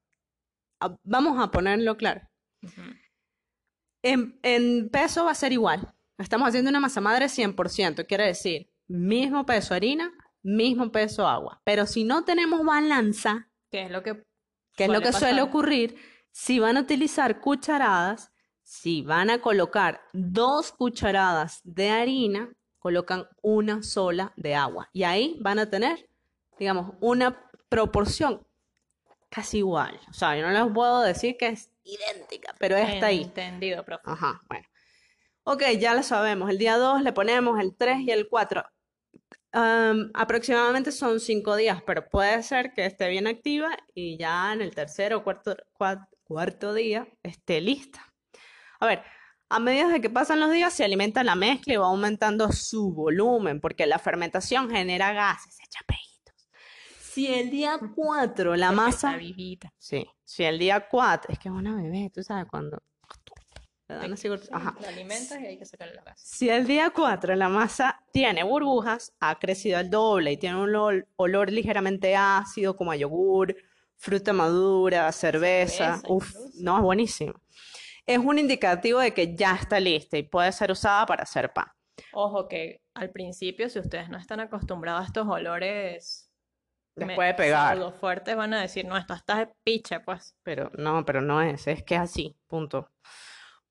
A- 0.80 0.96
Vamos 1.04 1.38
a 1.42 1.50
ponerlo 1.50 1.96
claro. 1.96 2.22
En, 4.02 4.38
en 4.42 4.88
peso 4.90 5.24
va 5.24 5.32
a 5.32 5.34
ser 5.34 5.52
igual. 5.52 5.94
Estamos 6.18 6.48
haciendo 6.48 6.70
una 6.70 6.80
masa 6.80 7.00
madre 7.00 7.26
100%, 7.26 8.06
quiere 8.06 8.26
decir, 8.26 8.70
mismo 8.88 9.44
peso 9.46 9.74
harina, 9.74 10.10
mismo 10.42 10.90
peso 10.90 11.26
agua. 11.28 11.60
Pero 11.64 11.86
si 11.86 12.04
no 12.04 12.24
tenemos 12.24 12.64
balanza, 12.64 13.47
¿Qué 13.70 13.82
es 13.82 13.90
lo 13.90 14.02
que 14.02 14.24
que 14.78 14.84
es 14.84 14.90
lo 14.90 15.00
suele 15.00 15.10
que 15.10 15.18
suele 15.18 15.42
ocurrir, 15.42 15.96
si 16.30 16.60
van 16.60 16.76
a 16.76 16.80
utilizar 16.80 17.40
cucharadas, 17.40 18.32
Si 18.62 19.00
van 19.00 19.30
a 19.30 19.40
colocar 19.40 20.02
dos 20.12 20.72
cucharadas 20.72 21.62
de 21.64 21.88
harina, 21.88 22.52
colocan 22.78 23.26
una 23.40 23.82
sola 23.82 24.34
de 24.36 24.54
agua. 24.54 24.90
Y 24.92 25.04
ahí 25.04 25.38
van 25.40 25.58
a 25.58 25.70
tener, 25.70 26.10
digamos, 26.58 26.94
una 27.00 27.50
proporción 27.70 28.46
casi 29.30 29.58
igual. 29.58 29.98
O 30.10 30.12
sea, 30.12 30.36
yo 30.36 30.46
no 30.46 30.52
les 30.52 30.72
puedo 30.74 31.00
decir 31.00 31.38
que 31.38 31.48
es 31.48 31.70
idéntica, 31.82 32.54
pero 32.58 32.76
está 32.76 33.06
ahí. 33.06 33.22
Entendido, 33.22 33.82
profe. 33.86 34.02
Ajá, 34.04 34.42
bueno. 34.48 34.66
Ok, 35.44 35.62
ya 35.78 35.94
lo 35.94 36.02
sabemos. 36.02 36.50
El 36.50 36.58
día 36.58 36.76
2 36.76 37.02
le 37.02 37.14
ponemos 37.14 37.58
el 37.58 37.74
3 37.74 38.00
y 38.00 38.10
el 38.10 38.28
4. 38.28 38.62
Am, 39.52 40.10
aproximadamente 40.14 40.92
son 40.92 41.20
5 41.20 41.56
días, 41.56 41.82
pero 41.86 42.08
puede 42.08 42.42
ser 42.42 42.72
que 42.74 42.84
esté 42.86 43.08
bien 43.08 43.26
activa 43.26 43.70
y 43.94 44.18
ya 44.18 44.52
en 44.52 44.60
el 44.60 44.74
tercer 44.74 45.14
o 45.14 45.24
cuarto, 45.24 45.56
cua- 45.78 46.06
cuarto 46.24 46.74
día 46.74 47.08
esté 47.22 47.60
lista. 47.60 48.04
A 48.80 48.86
ver, 48.86 49.02
a 49.48 49.58
medida 49.60 49.88
de 49.88 50.00
que 50.02 50.10
pasan 50.10 50.40
los 50.40 50.52
días 50.52 50.72
se 50.74 50.84
alimenta 50.84 51.24
la 51.24 51.34
mezcla 51.34 51.74
y 51.74 51.76
va 51.78 51.86
aumentando 51.86 52.52
su 52.52 52.92
volumen, 52.92 53.60
porque 53.60 53.86
la 53.86 53.98
fermentación 53.98 54.70
genera 54.70 55.12
gases, 55.14 55.54
se 55.56 55.64
echa 55.64 55.80
peitos. 55.86 56.48
Si 56.98 57.26
el 57.32 57.50
día 57.50 57.78
4 57.96 58.56
la 58.56 58.68
Porque 58.68 58.76
masa... 58.76 59.08
está 59.12 59.16
vivita. 59.16 59.72
Sí, 59.78 60.06
si 60.24 60.44
el 60.44 60.58
día 60.58 60.88
4, 60.88 61.32
es 61.32 61.38
que 61.38 61.48
es 61.48 61.54
una 61.54 61.74
bebé, 61.76 62.10
tú 62.14 62.22
sabes, 62.22 62.46
cuando 62.50 62.82
le 63.88 63.94
dan 63.96 64.12
así, 64.12 64.28
Sí, 64.28 64.48
ajá. 64.52 64.74
la 64.80 64.88
alimentas 64.88 65.40
y 65.40 65.46
hay 65.46 65.58
que 65.58 65.64
sacarle 65.64 65.94
los 65.94 66.04
gases. 66.04 66.28
Si 66.28 66.48
el 66.50 66.66
día 66.66 66.90
4 66.90 67.34
la 67.36 67.48
masa 67.48 68.02
tiene 68.12 68.42
burbujas, 68.44 69.14
ha 69.20 69.38
crecido 69.38 69.78
al 69.78 69.88
doble 69.90 70.32
y 70.32 70.36
tiene 70.36 70.56
un 70.56 70.62
olor, 70.62 71.08
olor 71.16 71.50
ligeramente 71.50 72.14
ácido 72.16 72.76
como 72.76 72.92
a 72.92 72.96
yogur, 72.96 73.56
fruta 73.96 74.32
madura, 74.32 75.10
cerveza, 75.12 75.96
Cerveza 75.96 76.02
uf, 76.12 76.28
incluso. 76.30 76.62
no, 76.62 76.76
es 76.76 76.82
buenísimo. 76.82 77.34
Es 78.06 78.18
un 78.18 78.38
indicativo 78.38 79.00
de 79.00 79.12
que 79.12 79.34
ya 79.34 79.54
está 79.54 79.80
lista 79.80 80.16
y 80.16 80.22
puede 80.22 80.52
ser 80.52 80.70
usada 80.70 81.04
para 81.06 81.24
hacer 81.24 81.52
pan. 81.52 81.66
Ojo 82.12 82.46
que 82.48 82.80
al 82.94 83.10
principio, 83.10 83.68
si 83.68 83.78
ustedes 83.78 84.08
no 84.08 84.18
están 84.18 84.40
acostumbrados 84.40 85.02
a 85.02 85.06
estos 85.06 85.26
olores 85.26 86.30
Les 86.94 87.14
puede 87.14 87.34
pegar. 87.34 87.76
pseudo 87.76 87.92
fuertes, 87.92 88.34
van 88.36 88.54
a 88.54 88.60
decir, 88.62 88.84
no, 88.86 88.96
esto 88.96 89.14
está 89.14 89.36
de 89.38 89.48
piche, 89.64 90.00
pues. 90.00 90.34
Pero 90.42 90.70
no, 90.78 91.04
pero 91.04 91.20
no 91.20 91.42
es, 91.42 91.66
es 91.66 91.82
que 91.82 91.96
es 91.96 92.00
así, 92.00 92.36
punto. 92.46 92.90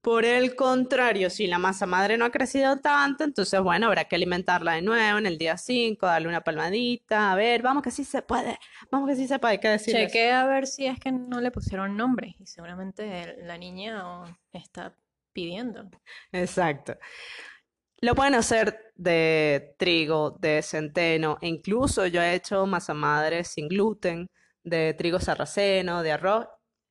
Por 0.07 0.23
el 0.23 0.55
contrario, 0.55 1.29
si 1.29 1.47
la 1.47 1.59
masa 1.59 1.85
madre 1.85 2.17
no 2.17 2.23
ha 2.23 2.31
crecido 2.31 2.77
tanto, 2.77 3.25
entonces 3.25 3.59
bueno, 3.59 3.87
habrá 3.87 4.05
que 4.05 4.15
alimentarla 4.15 4.75
de 4.75 4.81
nuevo 4.81 5.17
en 5.17 5.25
el 5.25 5.37
día 5.37 5.57
5, 5.57 6.05
darle 6.05 6.29
una 6.29 6.45
palmadita, 6.45 7.33
a 7.33 7.35
ver, 7.35 7.61
vamos 7.61 7.83
que 7.83 7.91
sí 7.91 8.05
se 8.05 8.21
puede, 8.21 8.57
vamos 8.89 9.09
que 9.09 9.17
sí 9.17 9.27
se 9.27 9.37
puede, 9.37 9.55
hay 9.55 9.59
que 9.59 9.67
decirle 9.67 10.03
eso. 10.03 10.13
Chequé 10.13 10.31
a 10.31 10.45
ver 10.45 10.65
si 10.65 10.85
es 10.85 10.97
que 10.97 11.11
no 11.11 11.41
le 11.41 11.51
pusieron 11.51 11.97
nombre 11.97 12.37
y 12.39 12.45
seguramente 12.45 13.35
la 13.43 13.57
niña 13.57 14.23
está 14.53 14.95
pidiendo. 15.33 15.89
Exacto. 16.31 16.97
Lo 17.99 18.15
pueden 18.15 18.35
hacer 18.35 18.93
de 18.95 19.75
trigo, 19.77 20.37
de 20.39 20.61
centeno, 20.61 21.37
e 21.41 21.49
incluso 21.49 22.07
yo 22.07 22.21
he 22.21 22.33
hecho 22.33 22.65
masa 22.65 22.93
madre 22.93 23.43
sin 23.43 23.67
gluten, 23.67 24.29
de 24.63 24.93
trigo 24.93 25.19
sarraceno, 25.19 26.01
de 26.01 26.13
arroz, 26.13 26.47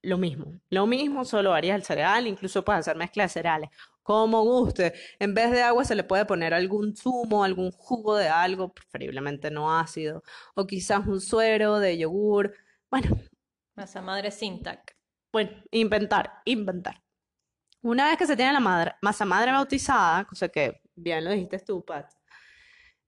lo 0.07 0.19
mismo. 0.19 0.53
Lo 0.71 0.87
mismo, 0.87 1.25
solo 1.25 1.51
varías 1.51 1.77
el 1.77 1.83
cereal, 1.85 2.27
incluso 2.27 2.65
puedes 2.65 2.81
hacer 2.81 2.97
mezcla 2.97 3.25
de 3.25 3.29
cereales, 3.29 3.71
como 4.03 4.43
guste. 4.43 4.95
En 5.19 5.35
vez 5.35 5.51
de 5.51 5.63
agua 5.63 5.85
se 5.85 5.95
le 5.97 6.05
puede 6.05 6.25
poner 6.25 6.55
algún 6.55 6.97
zumo, 6.97 7.43
algún 7.45 7.73
jugo 7.73 8.17
de 8.17 8.29
algo, 8.29 8.73
preferiblemente 8.73 9.51
no 9.51 9.77
ácido, 9.79 10.23
o 10.55 10.67
quizás 10.67 11.07
un 11.07 11.21
suero 11.21 11.79
de 11.81 11.99
yogur. 11.99 12.55
Bueno, 12.91 13.17
Masa 13.75 14.01
madre 14.01 14.31
sin 14.31 14.63
tac. 14.63 14.97
bueno, 15.33 15.51
inventar, 15.71 16.41
inventar. 16.45 17.03
Una 17.83 18.07
vez 18.09 18.17
que 18.17 18.27
se 18.27 18.37
tiene 18.37 18.53
la 18.53 18.61
madre- 18.61 18.95
masa 19.03 19.25
madre 19.25 19.53
bautizada, 19.53 20.25
cosa 20.25 20.49
que 20.49 20.81
bien 20.95 21.25
lo 21.25 21.31
dijiste 21.33 21.59
tú, 21.61 21.85
Pat, 21.85 22.11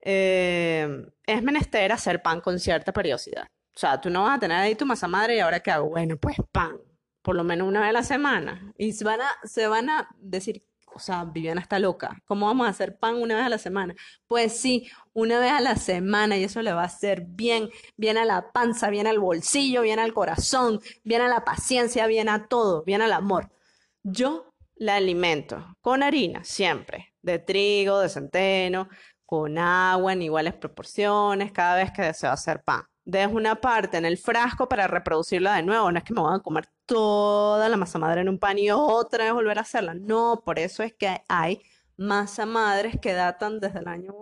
eh, 0.00 1.06
es 1.26 1.42
menester 1.42 1.92
hacer 1.92 2.22
pan 2.22 2.40
con 2.40 2.58
cierta 2.58 2.92
periodicidad. 2.92 3.44
O 3.74 3.78
sea, 3.78 4.00
tú 4.00 4.10
no 4.10 4.24
vas 4.24 4.36
a 4.36 4.40
tener 4.40 4.56
ahí 4.58 4.74
tu 4.74 4.84
masa 4.86 5.06
madre 5.08 5.36
y 5.36 5.40
ahora 5.40 5.60
qué 5.60 5.70
hago, 5.70 5.88
bueno, 5.90 6.16
pues 6.16 6.36
pan, 6.52 6.76
por 7.28 7.36
lo 7.36 7.44
menos 7.44 7.68
una 7.68 7.80
vez 7.80 7.90
a 7.90 7.92
la 7.92 8.02
semana. 8.02 8.72
Y 8.78 8.92
se 8.92 9.04
van 9.04 9.20
a, 9.20 9.28
se 9.44 9.66
van 9.66 9.90
a 9.90 10.08
decir, 10.18 10.64
o 10.86 10.98
sea, 10.98 11.26
Viviana 11.26 11.60
está 11.60 11.78
loca, 11.78 12.22
¿cómo 12.24 12.46
vamos 12.46 12.66
a 12.66 12.70
hacer 12.70 12.98
pan 12.98 13.16
una 13.16 13.36
vez 13.36 13.44
a 13.44 13.50
la 13.50 13.58
semana? 13.58 13.94
Pues 14.26 14.58
sí, 14.58 14.88
una 15.12 15.38
vez 15.38 15.52
a 15.52 15.60
la 15.60 15.76
semana 15.76 16.38
y 16.38 16.44
eso 16.44 16.62
le 16.62 16.72
va 16.72 16.84
a 16.84 16.86
hacer 16.86 17.26
bien, 17.28 17.68
bien 17.98 18.16
a 18.16 18.24
la 18.24 18.50
panza, 18.50 18.88
bien 18.88 19.06
al 19.06 19.18
bolsillo, 19.18 19.82
bien 19.82 19.98
al 19.98 20.14
corazón, 20.14 20.80
bien 21.04 21.20
a 21.20 21.28
la 21.28 21.44
paciencia, 21.44 22.06
bien 22.06 22.30
a 22.30 22.48
todo, 22.48 22.82
bien 22.84 23.02
al 23.02 23.12
amor. 23.12 23.50
Yo 24.02 24.54
la 24.76 24.96
alimento 24.96 25.76
con 25.82 26.02
harina, 26.02 26.44
siempre, 26.44 27.12
de 27.20 27.40
trigo, 27.40 28.00
de 28.00 28.08
centeno, 28.08 28.88
con 29.26 29.58
agua 29.58 30.14
en 30.14 30.22
iguales 30.22 30.54
proporciones, 30.54 31.52
cada 31.52 31.76
vez 31.76 31.92
que 31.92 32.00
deseo 32.00 32.30
hacer 32.30 32.62
pan. 32.64 32.84
Dejo 33.10 33.36
una 33.36 33.54
parte 33.54 33.96
en 33.96 34.04
el 34.04 34.18
frasco 34.18 34.68
para 34.68 34.86
reproducirla 34.86 35.54
de 35.54 35.62
nuevo. 35.62 35.90
No 35.90 35.96
es 35.96 36.04
que 36.04 36.12
me 36.12 36.20
voy 36.20 36.34
a 36.36 36.40
comer 36.40 36.68
toda 36.84 37.66
la 37.70 37.78
masa 37.78 37.98
madre 37.98 38.20
en 38.20 38.28
un 38.28 38.38
pan 38.38 38.58
y 38.58 38.70
otra 38.70 39.24
vez 39.24 39.32
volver 39.32 39.56
a 39.56 39.62
hacerla. 39.62 39.94
No, 39.94 40.42
por 40.44 40.58
eso 40.58 40.82
es 40.82 40.92
que 40.92 41.22
hay 41.26 41.62
masa 41.96 42.44
madres 42.44 42.96
que 43.00 43.14
datan 43.14 43.60
desde 43.60 43.78
el 43.78 43.88
año 43.88 44.12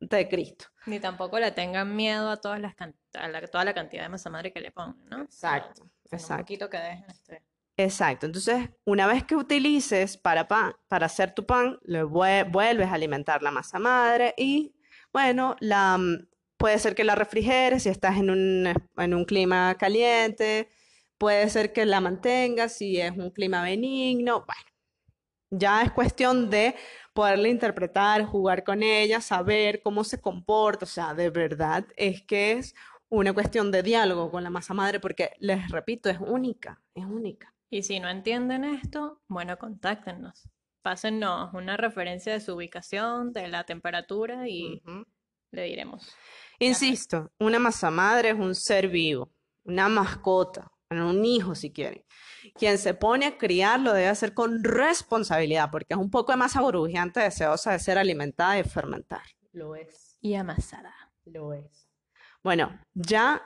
de 0.00 0.26
Cristo. 0.26 0.64
Ni 0.86 1.00
tampoco 1.00 1.38
le 1.38 1.52
tengan 1.52 1.94
miedo 1.94 2.30
a 2.30 2.38
todas 2.40 2.58
las 2.60 2.74
a 3.14 3.28
la- 3.28 3.46
toda 3.46 3.64
la 3.66 3.74
cantidad 3.74 4.04
de 4.04 4.08
masa 4.08 4.30
madre 4.30 4.54
que 4.54 4.60
le 4.62 4.70
pongan, 4.72 5.04
¿no? 5.10 5.22
Exacto, 5.22 5.82
Con 5.82 5.90
un 5.90 6.14
exacto. 6.18 6.42
poquito 6.44 6.70
que 6.70 6.78
dejen 6.78 7.04
este. 7.10 7.42
Exacto. 7.76 8.24
Entonces, 8.24 8.70
una 8.84 9.06
vez 9.06 9.24
que 9.24 9.36
utilices 9.36 10.16
para 10.16 10.48
pan, 10.48 10.72
para 10.88 11.06
hacer 11.06 11.34
tu 11.34 11.44
pan, 11.44 11.78
le 11.82 12.04
vue- 12.04 12.50
vuelves 12.50 12.88
a 12.88 12.94
alimentar 12.94 13.42
la 13.42 13.50
masa 13.50 13.78
madre 13.78 14.34
y, 14.38 14.74
bueno, 15.12 15.56
la, 15.60 15.98
mm, 15.98 16.26
puede 16.62 16.78
ser 16.78 16.94
que 16.94 17.02
la 17.02 17.16
refrigeres 17.16 17.82
si 17.82 17.88
estás 17.88 18.18
en 18.18 18.30
un, 18.30 18.72
en 18.96 19.14
un 19.14 19.24
clima 19.24 19.74
caliente, 19.74 20.68
puede 21.18 21.50
ser 21.50 21.72
que 21.72 21.84
la 21.84 22.00
mantengas 22.00 22.76
si 22.76 23.00
es 23.00 23.10
un 23.10 23.30
clima 23.30 23.64
benigno. 23.64 24.44
Bueno, 24.46 24.70
ya 25.50 25.82
es 25.82 25.90
cuestión 25.90 26.50
de 26.50 26.76
poderla 27.14 27.48
interpretar, 27.48 28.24
jugar 28.26 28.62
con 28.62 28.84
ella, 28.84 29.20
saber 29.20 29.82
cómo 29.82 30.04
se 30.04 30.20
comporta. 30.20 30.84
O 30.84 30.88
sea, 30.88 31.14
de 31.14 31.30
verdad 31.30 31.84
es 31.96 32.22
que 32.22 32.52
es 32.52 32.76
una 33.08 33.32
cuestión 33.32 33.72
de 33.72 33.82
diálogo 33.82 34.30
con 34.30 34.44
la 34.44 34.50
masa 34.50 34.72
madre 34.72 35.00
porque, 35.00 35.30
les 35.40 35.68
repito, 35.68 36.10
es 36.10 36.20
única, 36.20 36.80
es 36.94 37.04
única. 37.04 37.52
Y 37.70 37.82
si 37.82 37.98
no 37.98 38.08
entienden 38.08 38.62
esto, 38.62 39.20
bueno, 39.26 39.58
contáctenos. 39.58 40.48
Pásennos 40.82 41.52
una 41.54 41.76
referencia 41.76 42.32
de 42.32 42.38
su 42.40 42.54
ubicación, 42.54 43.32
de 43.32 43.48
la 43.48 43.64
temperatura 43.64 44.48
y. 44.48 44.80
le 45.52 45.62
diremos. 45.64 46.08
Insisto, 46.58 47.30
una 47.38 47.58
masa 47.58 47.90
madre 47.90 48.30
es 48.30 48.34
un 48.38 48.54
ser 48.54 48.88
vivo, 48.88 49.32
una 49.64 49.88
mascota, 49.88 50.70
un 50.90 51.24
hijo 51.24 51.54
si 51.54 51.72
quieren. 51.72 52.04
Quien 52.54 52.78
se 52.78 52.94
pone 52.94 53.26
a 53.26 53.38
criarlo 53.38 53.92
debe 53.92 54.08
hacer 54.08 54.34
con 54.34 54.62
responsabilidad, 54.62 55.70
porque 55.70 55.94
es 55.94 55.98
un 55.98 56.10
poco 56.10 56.32
de 56.32 56.38
masa 56.38 56.60
burbujeante 56.60 57.20
deseosa 57.20 57.72
de 57.72 57.78
ser 57.78 57.98
alimentada 57.98 58.58
y 58.58 58.64
fermentar. 58.64 59.22
Lo 59.52 59.76
es, 59.76 60.16
Y 60.20 60.34
amasada. 60.34 60.94
lo 61.24 61.52
es. 61.52 61.88
Bueno, 62.42 62.78
ya 62.94 63.42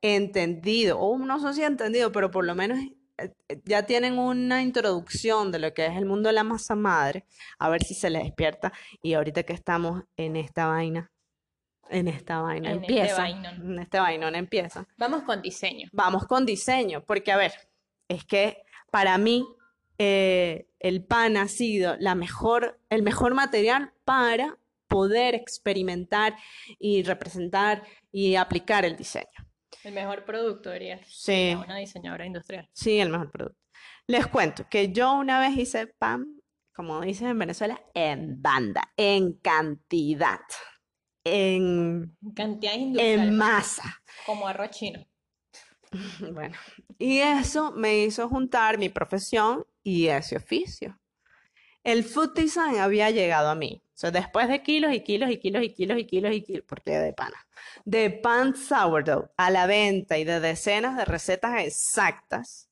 entendido, 0.00 0.98
o 1.00 1.18
no 1.18 1.40
sé 1.40 1.54
si 1.54 1.62
entendido, 1.64 2.12
pero 2.12 2.30
por 2.30 2.44
lo 2.44 2.54
menos 2.54 2.78
eh, 3.18 3.32
eh, 3.48 3.60
ya 3.64 3.84
tienen 3.84 4.18
una 4.18 4.62
introducción 4.62 5.50
de 5.50 5.58
lo 5.58 5.74
que 5.74 5.86
es 5.86 5.96
el 5.96 6.06
mundo 6.06 6.28
de 6.28 6.34
la 6.34 6.44
masa 6.44 6.74
madre, 6.76 7.26
a 7.58 7.68
ver 7.68 7.82
si 7.82 7.94
se 7.94 8.10
les 8.10 8.22
despierta. 8.24 8.72
Y 9.02 9.14
ahorita 9.14 9.42
que 9.42 9.52
estamos 9.54 10.04
en 10.16 10.36
esta 10.36 10.66
vaina, 10.66 11.10
en 11.90 12.08
esta 12.08 12.40
vaina 12.40 12.70
En 12.70 12.82
este 12.82 12.92
empieza, 12.92 13.16
vainón. 13.22 13.72
en 13.72 13.78
este 13.78 13.98
vainón 14.00 14.34
empieza. 14.34 14.86
Vamos 14.96 15.22
con 15.22 15.42
diseño. 15.42 15.88
Vamos 15.92 16.26
con 16.26 16.44
diseño, 16.46 17.04
porque 17.04 17.32
a 17.32 17.36
ver, 17.36 17.52
es 18.08 18.24
que 18.24 18.62
para 18.90 19.18
mí 19.18 19.46
eh, 19.98 20.68
el 20.78 21.04
pan 21.04 21.36
ha 21.36 21.48
sido 21.48 21.96
la 21.98 22.14
mejor, 22.14 22.80
el 22.90 23.02
mejor 23.02 23.34
material 23.34 23.92
para 24.04 24.58
poder 24.88 25.34
experimentar 25.34 26.36
y 26.78 27.02
representar 27.02 27.82
y 28.12 28.36
aplicar 28.36 28.84
el 28.84 28.96
diseño. 28.96 29.26
El 29.82 29.92
mejor 29.94 30.24
producto, 30.24 30.70
diría. 30.70 31.00
Sí. 31.06 31.56
Una 31.62 31.76
diseñadora 31.76 32.26
industrial. 32.26 32.68
Sí, 32.72 32.98
el 32.98 33.10
mejor 33.10 33.30
producto. 33.30 33.58
Les 34.06 34.26
cuento 34.26 34.66
que 34.68 34.92
yo 34.92 35.14
una 35.14 35.40
vez 35.40 35.56
hice 35.56 35.86
pan, 35.86 36.40
como 36.74 37.00
dicen 37.00 37.28
en 37.28 37.38
Venezuela, 37.38 37.80
en 37.94 38.40
banda, 38.40 38.92
en 38.96 39.34
cantidad, 39.34 40.40
en, 41.26 42.16
Cantidades 42.34 42.78
en 42.78 42.84
industriales. 42.88 43.32
masa. 43.32 44.02
Como 44.26 44.46
arroz 44.48 44.70
chino. 44.70 45.04
Bueno, 46.32 46.56
y 46.98 47.18
eso 47.18 47.72
me 47.72 47.98
hizo 48.04 48.28
juntar 48.28 48.78
mi 48.78 48.88
profesión 48.88 49.64
y 49.82 50.08
ese 50.08 50.36
oficio. 50.36 50.98
El 51.84 52.04
food 52.04 52.34
design 52.34 52.78
había 52.80 53.10
llegado 53.10 53.48
a 53.50 53.54
mí. 53.54 53.82
O 53.86 53.98
sea, 53.98 54.10
después 54.10 54.48
de 54.48 54.62
kilos 54.62 54.92
y 54.92 55.00
kilos 55.00 55.30
y 55.30 55.38
kilos 55.38 55.62
y 55.62 55.72
kilos 55.72 55.98
y 55.98 56.06
kilos 56.06 56.34
y 56.34 56.42
kilos, 56.42 56.64
porque 56.68 56.98
de 56.98 57.12
pana, 57.14 57.36
de 57.84 58.10
pan 58.10 58.54
sourdough 58.56 59.30
a 59.38 59.50
la 59.50 59.66
venta 59.66 60.18
y 60.18 60.24
de 60.24 60.40
decenas 60.40 60.96
de 60.96 61.04
recetas 61.06 61.62
exactas, 61.62 62.68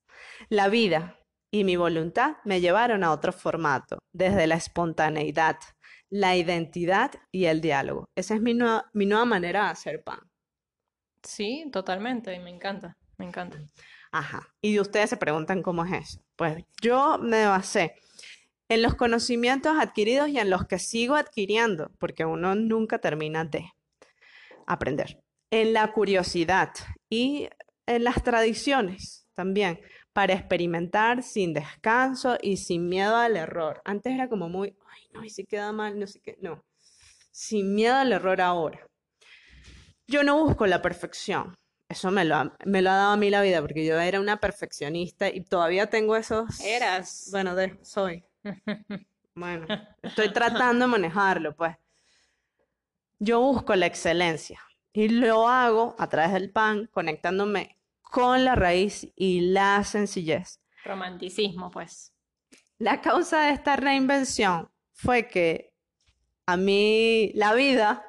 la 0.51 0.69
vida 0.69 1.19
y 1.51 1.65
mi 1.65 1.77
voluntad 1.77 2.37
me 2.45 2.61
llevaron 2.61 3.05
a 3.05 3.13
otro 3.13 3.33
formato, 3.33 3.99
desde 4.13 4.47
la 4.47 4.57
espontaneidad, 4.57 5.57
la 6.15 6.37
identidad 6.37 7.11
y 7.33 7.47
el 7.47 7.61
diálogo. 7.61 8.09
Esa 8.15 8.37
es 8.37 8.41
mi 8.41 8.55
nueva, 8.55 8.89
mi 8.93 9.05
nueva 9.05 9.25
manera 9.25 9.65
de 9.65 9.71
hacer 9.71 10.05
pan. 10.05 10.21
Sí, 11.25 11.69
totalmente, 11.73 12.33
y 12.33 12.39
me 12.39 12.51
encanta, 12.51 12.97
me 13.19 13.25
encanta. 13.25 13.59
Ajá. 14.13 14.55
Y 14.63 14.79
ustedes 14.79 15.11
se 15.11 15.17
preguntan 15.17 15.61
cómo 15.61 15.85
es 15.85 15.93
eso. 15.93 16.25
Pues 16.37 16.65
yo 16.81 17.19
me 17.19 17.47
basé 17.47 17.97
en 18.69 18.83
los 18.83 18.95
conocimientos 18.95 19.77
adquiridos 19.77 20.29
y 20.29 20.39
en 20.39 20.51
los 20.51 20.69
que 20.69 20.79
sigo 20.79 21.17
adquiriendo, 21.17 21.91
porque 21.99 22.25
uno 22.25 22.55
nunca 22.55 23.01
termina 23.01 23.45
de 23.45 23.73
aprender. 24.69 25.21
En 25.51 25.73
la 25.73 25.93
curiosidad 25.93 26.71
y 27.11 27.49
en 27.87 28.05
las 28.05 28.23
tradiciones 28.23 29.27
también, 29.35 29.81
para 30.15 30.33
experimentar 30.33 31.23
sin 31.23 31.53
descanso 31.53 32.39
y 32.41 32.57
sin 32.57 32.89
miedo 32.89 33.17
al 33.17 33.37
error. 33.37 33.83
Antes 33.85 34.15
era 34.15 34.29
como 34.29 34.49
muy, 34.49 34.77
ay, 34.89 35.03
no, 35.13 35.25
y 35.25 35.29
si 35.29 35.45
queda 35.45 35.73
mal, 35.73 35.99
no 35.99 36.07
sé 36.07 36.21
qué, 36.21 36.39
no. 36.41 36.65
Sin 37.33 37.75
miedo 37.75 37.97
al 37.97 38.13
error 38.13 38.41
ahora. 38.41 38.87
Yo 40.07 40.23
no 40.23 40.39
busco 40.43 40.67
la 40.67 40.81
perfección. 40.81 41.57
Eso 41.89 42.13
me 42.13 42.25
lo, 42.25 42.37
ha, 42.37 42.57
me 42.65 42.81
lo 42.81 42.91
ha 42.91 42.95
dado 42.95 43.13
a 43.13 43.17
mí 43.17 43.29
la 43.29 43.43
vida, 43.43 43.61
porque 43.61 43.85
yo 43.85 43.99
era 43.99 44.21
una 44.21 44.39
perfeccionista 44.39 45.29
y 45.29 45.43
todavía 45.43 45.91
tengo 45.91 46.17
esos... 46.17 46.61
Eras. 46.61 47.29
Bueno, 47.33 47.55
de, 47.55 47.79
soy. 47.83 48.25
Bueno, 49.37 49.67
estoy 50.01 50.33
tratando 50.33 50.85
de 50.85 50.93
manejarlo, 50.93 51.57
pues. 51.57 51.77
Yo 53.19 53.41
busco 53.41 53.75
la 53.75 53.87
excelencia 53.87 54.61
y 54.93 55.09
lo 55.09 55.49
hago 55.49 55.97
a 55.99 56.09
través 56.09 56.33
del 56.35 56.53
pan, 56.53 56.89
conectándome 56.93 57.77
con 58.15 58.45
la 58.45 58.55
raíz 58.55 59.09
y 59.17 59.41
la 59.41 59.83
sencillez. 59.83 60.61
Romanticismo, 60.85 61.69
pues. 61.73 62.15
La 62.79 63.01
causa 63.01 63.47
de 63.47 63.53
esta 63.53 63.75
reinvención 63.75 64.71
fue 64.93 65.27
que 65.27 65.73
a 66.47 66.57
mí 66.57 67.33
la 67.35 67.55
vida, 67.55 68.07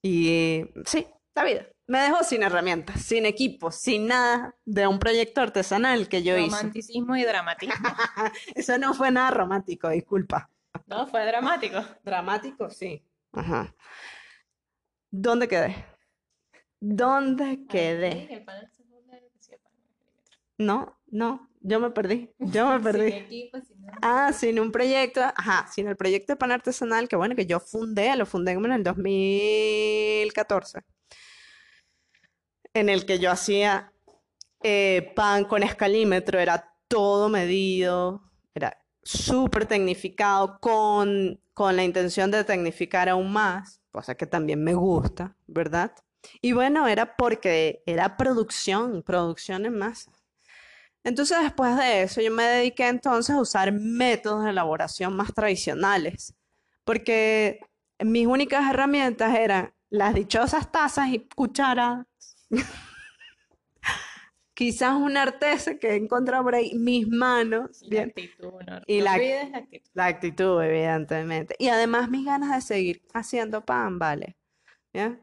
y 0.00 0.64
sí, 0.86 1.06
la 1.34 1.44
vida, 1.44 1.66
me 1.86 1.98
dejó 1.98 2.24
sin 2.24 2.42
herramientas, 2.42 3.02
sin 3.02 3.26
equipo, 3.26 3.70
sin 3.70 4.06
nada 4.06 4.56
de 4.64 4.86
un 4.86 4.98
proyecto 4.98 5.42
artesanal 5.42 6.08
que 6.08 6.22
yo 6.22 6.38
hice. 6.38 6.56
Romanticismo 6.56 7.14
y 7.14 7.24
dramatismo. 7.24 7.74
Eso 8.54 8.78
no 8.78 8.94
fue 8.94 9.10
nada 9.10 9.32
romántico, 9.32 9.90
disculpa. 9.90 10.50
No, 10.86 11.06
fue 11.06 11.26
dramático. 11.26 11.84
Dramático, 12.02 12.70
sí. 12.70 13.04
Ajá. 13.32 13.74
¿Dónde 15.10 15.46
quedé? 15.46 15.84
¿Dónde 16.80 17.66
quedé? 17.68 18.46
No, 20.58 20.98
no, 21.06 21.48
yo 21.60 21.80
me 21.80 21.90
perdí. 21.90 22.30
Yo 22.38 22.68
me 22.68 22.80
perdí. 22.92 23.50
Ah, 24.02 24.32
sin 24.32 24.60
un 24.60 24.70
proyecto, 24.72 25.20
ajá, 25.22 25.66
sin 25.72 25.88
el 25.88 25.96
proyecto 25.96 26.32
de 26.32 26.36
pan 26.36 26.52
artesanal, 26.52 27.08
que 27.08 27.16
bueno, 27.16 27.34
que 27.34 27.46
yo 27.46 27.60
fundé, 27.60 28.14
lo 28.16 28.26
fundé 28.26 28.54
como 28.54 28.66
en 28.66 28.72
el 28.72 28.82
2014, 28.84 30.80
en 32.74 32.88
el 32.88 33.06
que 33.06 33.18
yo 33.18 33.30
hacía 33.30 33.92
eh, 34.62 35.12
pan 35.14 35.44
con 35.44 35.62
escalímetro, 35.62 36.38
era 36.38 36.74
todo 36.88 37.28
medido, 37.28 38.22
era 38.54 38.76
súper 39.02 39.66
tecnificado, 39.66 40.58
con, 40.60 41.40
con 41.54 41.76
la 41.76 41.84
intención 41.84 42.30
de 42.30 42.44
tecnificar 42.44 43.08
aún 43.08 43.32
más, 43.32 43.80
cosa 43.90 44.14
que 44.16 44.26
también 44.26 44.62
me 44.62 44.74
gusta, 44.74 45.36
¿verdad? 45.46 45.92
Y 46.40 46.52
bueno, 46.52 46.88
era 46.88 47.16
porque 47.16 47.82
era 47.86 48.16
producción, 48.16 49.02
producción 49.02 49.64
en 49.66 49.78
masa. 49.78 50.10
Entonces, 51.04 51.38
después 51.42 51.76
de 51.76 52.02
eso, 52.02 52.20
yo 52.20 52.30
me 52.30 52.42
dediqué 52.44 52.88
entonces 52.88 53.34
a 53.34 53.40
usar 53.40 53.72
métodos 53.72 54.44
de 54.44 54.50
elaboración 54.50 55.16
más 55.16 55.32
tradicionales, 55.32 56.34
porque 56.84 57.60
mis 58.00 58.26
únicas 58.26 58.68
herramientas 58.70 59.34
eran 59.36 59.72
las 59.90 60.14
dichosas 60.14 60.70
tazas 60.70 61.08
y 61.08 61.20
cucharas. 61.34 62.06
Quizás 64.54 64.94
una 64.94 65.22
artesa 65.22 65.78
que 65.78 65.94
encontré 65.94 66.36
por 66.42 66.54
ahí, 66.54 66.74
mis 66.74 67.06
manos. 67.06 67.80
Y 67.82 67.90
la 67.90 67.90
bien, 67.90 68.08
actitud, 68.08 68.52
no, 68.66 68.80
Y 68.88 68.98
no 68.98 69.04
la- 69.04 69.14
olvides 69.14 69.50
la 69.50 69.58
actitud. 69.58 69.90
la 69.94 70.06
actitud, 70.06 70.62
evidentemente. 70.62 71.54
Y 71.60 71.68
además 71.68 72.10
mis 72.10 72.24
ganas 72.26 72.52
de 72.54 72.60
seguir 72.60 73.02
haciendo 73.14 73.64
pan, 73.64 74.00
¿vale? 74.00 74.36
¿Ya? 74.92 75.16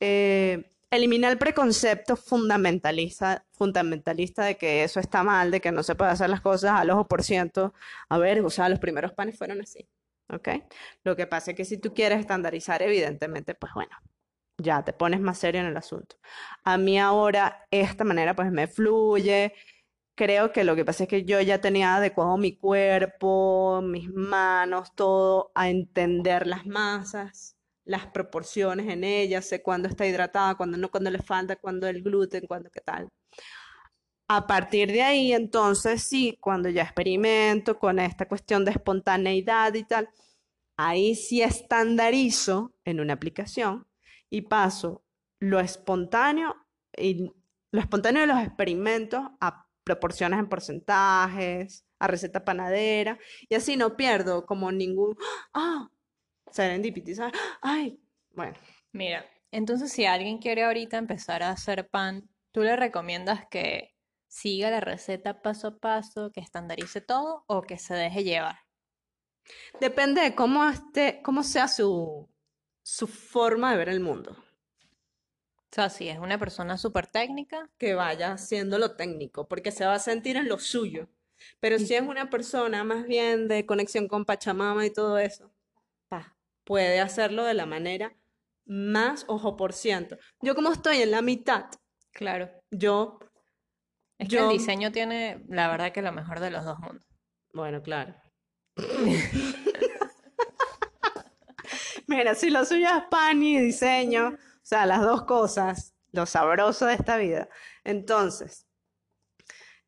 Eh, 0.00 0.73
elimina 0.96 1.28
el 1.30 1.38
preconcepto 1.38 2.16
fundamentalista, 2.16 3.44
fundamentalista 3.52 4.44
de 4.44 4.56
que 4.56 4.84
eso 4.84 5.00
está 5.00 5.22
mal, 5.22 5.50
de 5.50 5.60
que 5.60 5.72
no 5.72 5.82
se 5.82 5.94
puede 5.94 6.10
hacer 6.10 6.30
las 6.30 6.40
cosas 6.40 6.72
al 6.72 6.90
ojo 6.90 7.06
por 7.06 7.22
ciento. 7.22 7.74
A 8.08 8.18
ver, 8.18 8.40
o 8.40 8.50
sea, 8.50 8.68
los 8.68 8.78
primeros 8.78 9.12
panes 9.12 9.36
fueron 9.38 9.60
así, 9.60 9.88
¿ok? 10.28 10.48
Lo 11.04 11.16
que 11.16 11.26
pasa 11.26 11.52
es 11.52 11.56
que 11.56 11.64
si 11.64 11.78
tú 11.78 11.94
quieres 11.94 12.20
estandarizar, 12.20 12.82
evidentemente, 12.82 13.54
pues 13.54 13.72
bueno, 13.74 13.96
ya 14.58 14.84
te 14.84 14.92
pones 14.92 15.20
más 15.20 15.38
serio 15.38 15.60
en 15.60 15.66
el 15.66 15.76
asunto. 15.76 16.16
A 16.64 16.78
mí 16.78 16.98
ahora 16.98 17.66
esta 17.70 18.04
manera 18.04 18.34
pues 18.34 18.50
me 18.52 18.66
fluye. 18.66 19.54
Creo 20.16 20.52
que 20.52 20.64
lo 20.64 20.76
que 20.76 20.84
pasa 20.84 21.04
es 21.04 21.08
que 21.08 21.24
yo 21.24 21.40
ya 21.40 21.60
tenía 21.60 21.96
adecuado 21.96 22.36
mi 22.38 22.56
cuerpo, 22.56 23.82
mis 23.82 24.08
manos, 24.10 24.94
todo 24.94 25.50
a 25.54 25.70
entender 25.70 26.46
las 26.46 26.66
masas, 26.66 27.53
las 27.84 28.06
proporciones 28.06 28.88
en 28.88 29.04
ellas, 29.04 29.46
sé 29.46 29.62
cuándo 29.62 29.88
está 29.88 30.06
hidratada, 30.06 30.54
cuándo 30.56 30.76
no, 30.78 30.90
cuándo 30.90 31.10
le 31.10 31.18
falta, 31.18 31.56
cuándo 31.56 31.86
el 31.86 32.02
gluten, 32.02 32.46
cuándo 32.46 32.70
qué 32.70 32.80
tal. 32.80 33.08
A 34.28 34.46
partir 34.46 34.90
de 34.90 35.02
ahí, 35.02 35.32
entonces 35.32 36.02
sí, 36.02 36.38
cuando 36.40 36.70
ya 36.70 36.82
experimento 36.82 37.78
con 37.78 37.98
esta 37.98 38.26
cuestión 38.26 38.64
de 38.64 38.70
espontaneidad 38.70 39.74
y 39.74 39.84
tal, 39.84 40.08
ahí 40.76 41.14
sí 41.14 41.42
estandarizo 41.42 42.72
en 42.84 43.00
una 43.00 43.12
aplicación 43.14 43.86
y 44.30 44.42
paso 44.42 45.04
lo 45.40 45.60
espontáneo 45.60 46.56
y 46.96 47.32
lo 47.70 47.80
espontáneo 47.80 48.22
de 48.22 48.28
los 48.28 48.40
experimentos 48.40 49.20
a 49.40 49.66
proporciones 49.84 50.38
en 50.38 50.48
porcentajes, 50.48 51.84
a 51.98 52.06
receta 52.06 52.44
panadera, 52.44 53.18
y 53.48 53.54
así 53.54 53.76
no 53.76 53.96
pierdo 53.96 54.46
como 54.46 54.72
ningún, 54.72 55.16
ah, 55.52 55.90
serendipity, 56.54 57.14
¿sabes? 57.14 57.34
Ay, 57.62 58.00
bueno, 58.32 58.56
Mira, 58.92 59.26
entonces 59.50 59.92
si 59.92 60.06
alguien 60.06 60.38
quiere 60.38 60.64
ahorita 60.64 60.96
empezar 60.98 61.42
a 61.42 61.50
hacer 61.50 61.88
pan, 61.90 62.30
¿tú 62.52 62.62
le 62.62 62.76
recomiendas 62.76 63.46
que 63.50 63.94
siga 64.28 64.70
la 64.70 64.80
receta 64.80 65.42
paso 65.42 65.68
a 65.68 65.78
paso, 65.78 66.30
que 66.32 66.40
estandarice 66.40 67.00
todo 67.02 67.44
o 67.46 67.66
que 67.66 67.76
se 67.78 67.94
deje 67.94 68.24
llevar? 68.24 68.56
depende 69.80 70.20
de 70.22 70.34
cómo 70.34 70.68
esté, 70.68 71.20
cómo 71.22 71.42
sea 71.42 71.68
su, 71.68 72.28
su 72.82 73.06
forma 73.06 73.72
de 73.72 73.78
ver 73.78 73.88
el 73.88 74.00
mundo, 74.00 74.36
O 75.70 75.74
sea, 75.74 75.90
si 75.90 76.08
es 76.08 76.18
una 76.18 76.38
persona 76.38 76.78
súper 76.78 77.06
técnica, 77.08 77.68
que 77.78 77.94
vaya 77.94 78.32
haciendo 78.32 78.78
lo 78.78 78.96
técnico, 78.96 79.46
porque 79.48 79.72
se 79.72 79.84
va 79.84 79.94
a 79.94 79.98
sentir 79.98 80.36
en 80.36 80.48
lo 80.48 80.58
suyo. 80.58 81.08
Pero 81.60 81.78
si 81.78 81.94
es 81.94 82.02
una 82.02 82.30
persona 82.30 82.84
más 82.84 83.06
bien 83.06 83.48
de 83.48 83.66
conexión 83.66 84.08
con 84.08 84.24
Pachamama 84.24 84.86
y 84.86 84.92
todo 84.92 85.18
eso, 85.18 85.53
puede 86.64 87.00
hacerlo 87.00 87.44
de 87.44 87.54
la 87.54 87.66
manera 87.66 88.16
más 88.66 89.24
ojo 89.28 89.56
por 89.56 89.72
ciento. 89.72 90.16
Yo 90.40 90.54
como 90.54 90.72
estoy 90.72 91.02
en 91.02 91.10
la 91.10 91.22
mitad, 91.22 91.66
claro. 92.12 92.50
yo, 92.70 93.18
Es 94.18 94.28
que 94.28 94.38
el 94.38 94.48
diseño 94.48 94.90
tiene, 94.92 95.44
la 95.48 95.68
verdad, 95.68 95.92
que 95.92 96.02
lo 96.02 96.12
mejor 96.12 96.40
de 96.40 96.50
los 96.50 96.64
dos 96.64 96.78
mundos. 96.78 97.06
bueno, 97.52 97.82
claro. 97.82 98.14
Mira, 102.06 102.34
si 102.34 102.50
lo 102.50 102.64
suyo 102.64 102.88
es 102.88 103.04
pan 103.10 103.42
y 103.42 103.58
diseño, 103.58 104.28
o 104.28 104.38
sea, 104.62 104.86
las 104.86 105.00
dos 105.00 105.24
cosas, 105.24 105.94
lo 106.12 106.26
sabroso 106.26 106.86
de 106.86 106.94
esta 106.94 107.16
vida. 107.16 107.48
Entonces, 107.82 108.66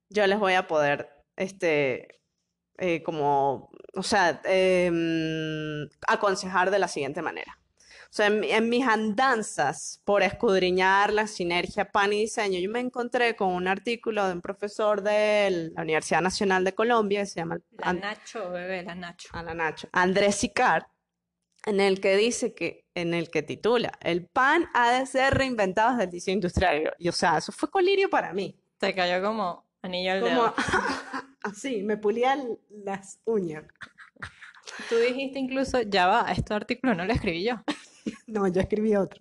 yo 0.09 0.27
les 0.27 0.39
voy 0.39 0.55
a 0.55 0.67
poder, 0.67 1.09
este, 1.37 2.21
eh, 2.79 3.03
como, 3.03 3.71
o 3.95 4.03
sea, 4.03 4.41
em, 4.45 5.89
aconsejar 6.07 6.71
de 6.71 6.79
la 6.79 6.89
siguiente 6.89 7.23
manera. 7.23 7.59
O 8.05 8.15
sea, 8.17 8.27
en, 8.27 8.45
en 8.45 8.69
mis 8.69 8.87
andanzas 8.87 10.01
por 10.05 10.23
escudriñar 10.23 11.13
la 11.13 11.27
sinergia 11.27 11.91
pan 11.91 12.13
y 12.13 12.21
diseño, 12.21 12.59
yo 12.61 12.71
me 12.71 12.81
encontré 12.81 13.37
con 13.37 13.53
un 13.53 13.69
artículo 13.69 14.27
de 14.27 14.35
un 14.35 14.41
profesor 14.41 15.03
de 15.03 15.71
la 15.75 15.83
Universidad 15.83 16.23
Nacional 16.23 16.65
de 16.65 16.75
Colombia, 16.75 17.21
que 17.21 17.27
se 17.27 17.41
llama 17.41 17.59
La 17.79 17.93
Nacho, 17.93 18.51
bebé, 18.51 18.83
la 18.85 18.95
Nacho. 18.95 19.29
a 19.33 19.43
la 19.43 19.55
Nacho, 19.55 19.89
Andrés 19.93 20.37
Sicard, 20.37 20.85
en 21.67 21.81
el 21.81 22.01
que 22.01 22.17
dice 22.17 22.55
que, 22.55 22.87
en 22.95 23.13
el 23.13 23.29
que 23.29 23.43
titula, 23.43 23.93
el 24.01 24.27
pan 24.27 24.67
ha 24.73 24.99
de 24.99 25.05
ser 25.05 25.35
reinventado 25.35 25.93
desde 25.93 26.05
el 26.05 26.11
diseño 26.11 26.35
industrial. 26.37 26.95
Y, 26.99 27.09
o 27.09 27.13
sea, 27.13 27.39
eso 27.39 27.53
fue 27.53 27.69
colirio 27.71 28.09
para 28.09 28.33
mí. 28.33 28.59
Te 28.79 28.95
cayó 28.95 29.21
como 29.21 29.66
anillo 29.83 30.13
al 30.13 30.21
Como 30.21 30.31
dedo. 30.31 30.55
así, 31.43 31.83
me 31.83 31.97
pulía 31.97 32.37
las 32.71 33.21
uñas. 33.25 33.65
Tú 34.89 34.97
dijiste 34.97 35.39
incluso, 35.39 35.83
ya 35.83 36.07
va, 36.07 36.31
este 36.33 36.55
artículo 36.55 36.95
no 36.95 37.05
lo 37.05 37.13
escribí 37.13 37.45
yo. 37.45 37.55
No, 38.29 38.47
yo 38.47 38.61
escribí 38.61 38.95
otro. 38.95 39.21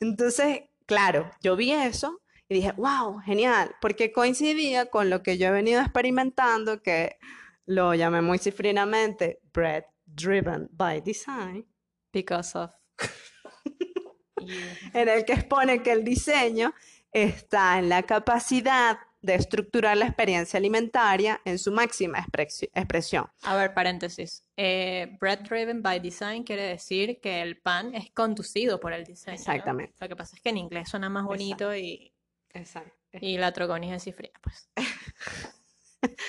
Entonces, 0.00 0.62
claro, 0.86 1.30
yo 1.42 1.54
vi 1.54 1.72
eso 1.72 2.22
Y 2.48 2.54
dije, 2.54 2.72
wow, 2.72 3.18
genial, 3.18 3.74
porque 3.82 4.10
coincidía 4.10 4.86
con 4.86 5.10
lo 5.10 5.22
que 5.22 5.36
yo 5.36 5.48
he 5.48 5.50
venido 5.50 5.82
experimentando, 5.82 6.82
que 6.82 7.18
lo 7.66 7.94
llamé 7.94 8.22
muy 8.22 8.38
cifrinamente 8.38 9.40
bread 9.52 9.84
driven 10.06 10.68
by 10.72 11.00
design, 11.00 11.66
Because 12.12 12.58
of 12.58 12.72
en 14.94 15.08
el 15.08 15.24
que 15.24 15.34
expone 15.34 15.82
que 15.82 15.92
el 15.92 16.02
diseño 16.02 16.74
está 17.12 17.78
en 17.78 17.88
la 17.88 18.02
capacidad 18.04 18.98
de 19.22 19.34
estructurar 19.34 19.96
la 19.98 20.06
experiencia 20.06 20.56
alimentaria 20.56 21.40
en 21.44 21.58
su 21.58 21.72
máxima 21.72 22.18
expresi- 22.24 22.70
expresión. 22.74 23.26
A 23.42 23.54
ver, 23.54 23.74
paréntesis. 23.74 24.44
Eh, 24.56 25.14
bread 25.20 25.40
driven 25.40 25.82
by 25.82 26.00
design 26.00 26.42
quiere 26.42 26.62
decir 26.62 27.20
que 27.20 27.42
el 27.42 27.58
pan 27.58 27.94
es 27.94 28.10
conducido 28.12 28.80
por 28.80 28.94
el 28.94 29.04
diseño, 29.04 29.36
¿no? 29.36 29.40
Exactamente. 29.40 29.94
Lo 30.00 30.08
que 30.08 30.16
pasa 30.16 30.36
es 30.36 30.42
que 30.42 30.48
en 30.48 30.56
inglés 30.56 30.88
suena 30.88 31.10
más 31.10 31.24
bonito 31.24 31.74
y, 31.76 32.14
Exacto. 32.54 32.92
y 33.20 33.36
la 33.36 33.52
trogonis 33.52 33.92
es 33.92 34.04
cifrina, 34.04 34.38
pues. 34.42 34.70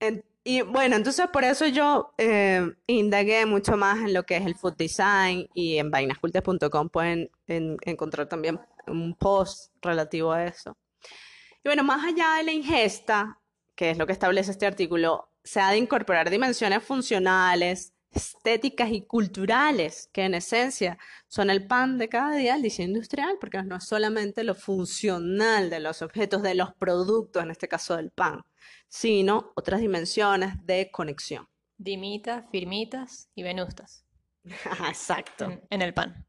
En- 0.00 0.24
y 0.42 0.62
bueno, 0.62 0.96
entonces 0.96 1.26
por 1.28 1.44
eso 1.44 1.66
yo 1.66 2.14
eh, 2.16 2.66
indagué 2.86 3.44
mucho 3.44 3.76
más 3.76 3.98
en 3.98 4.14
lo 4.14 4.24
que 4.24 4.36
es 4.38 4.46
el 4.46 4.54
food 4.54 4.74
design 4.76 5.46
y 5.54 5.76
en 5.76 5.90
vainascultas.com 5.90 6.88
pueden 6.88 7.30
en- 7.46 7.76
encontrar 7.84 8.26
también 8.26 8.58
un 8.90 9.14
post 9.14 9.72
relativo 9.80 10.32
a 10.32 10.44
eso. 10.44 10.76
Y 11.62 11.68
bueno, 11.68 11.84
más 11.84 12.04
allá 12.04 12.36
de 12.36 12.44
la 12.44 12.52
ingesta, 12.52 13.40
que 13.74 13.90
es 13.90 13.98
lo 13.98 14.06
que 14.06 14.12
establece 14.12 14.50
este 14.50 14.66
artículo, 14.66 15.30
se 15.42 15.60
ha 15.60 15.70
de 15.70 15.78
incorporar 15.78 16.30
dimensiones 16.30 16.82
funcionales, 16.82 17.94
estéticas 18.10 18.90
y 18.90 19.02
culturales, 19.02 20.08
que 20.12 20.24
en 20.24 20.34
esencia 20.34 20.98
son 21.28 21.50
el 21.50 21.66
pan 21.66 21.98
de 21.98 22.08
cada 22.08 22.34
día 22.34 22.54
del 22.54 22.62
diseño 22.62 22.88
industrial, 22.88 23.36
porque 23.40 23.62
no 23.62 23.76
es 23.76 23.84
solamente 23.84 24.42
lo 24.42 24.54
funcional 24.54 25.70
de 25.70 25.80
los 25.80 26.02
objetos, 26.02 26.42
de 26.42 26.54
los 26.54 26.74
productos, 26.74 27.42
en 27.42 27.50
este 27.50 27.68
caso 27.68 27.96
del 27.96 28.10
pan, 28.10 28.42
sino 28.88 29.52
otras 29.54 29.80
dimensiones 29.80 30.54
de 30.64 30.90
conexión. 30.90 31.48
Dimitas, 31.76 32.44
firmitas 32.50 33.30
y 33.34 33.42
venustas 33.42 34.04
Exacto. 34.88 35.44
en, 35.44 35.62
en 35.70 35.82
el 35.82 35.94
pan. 35.94 36.26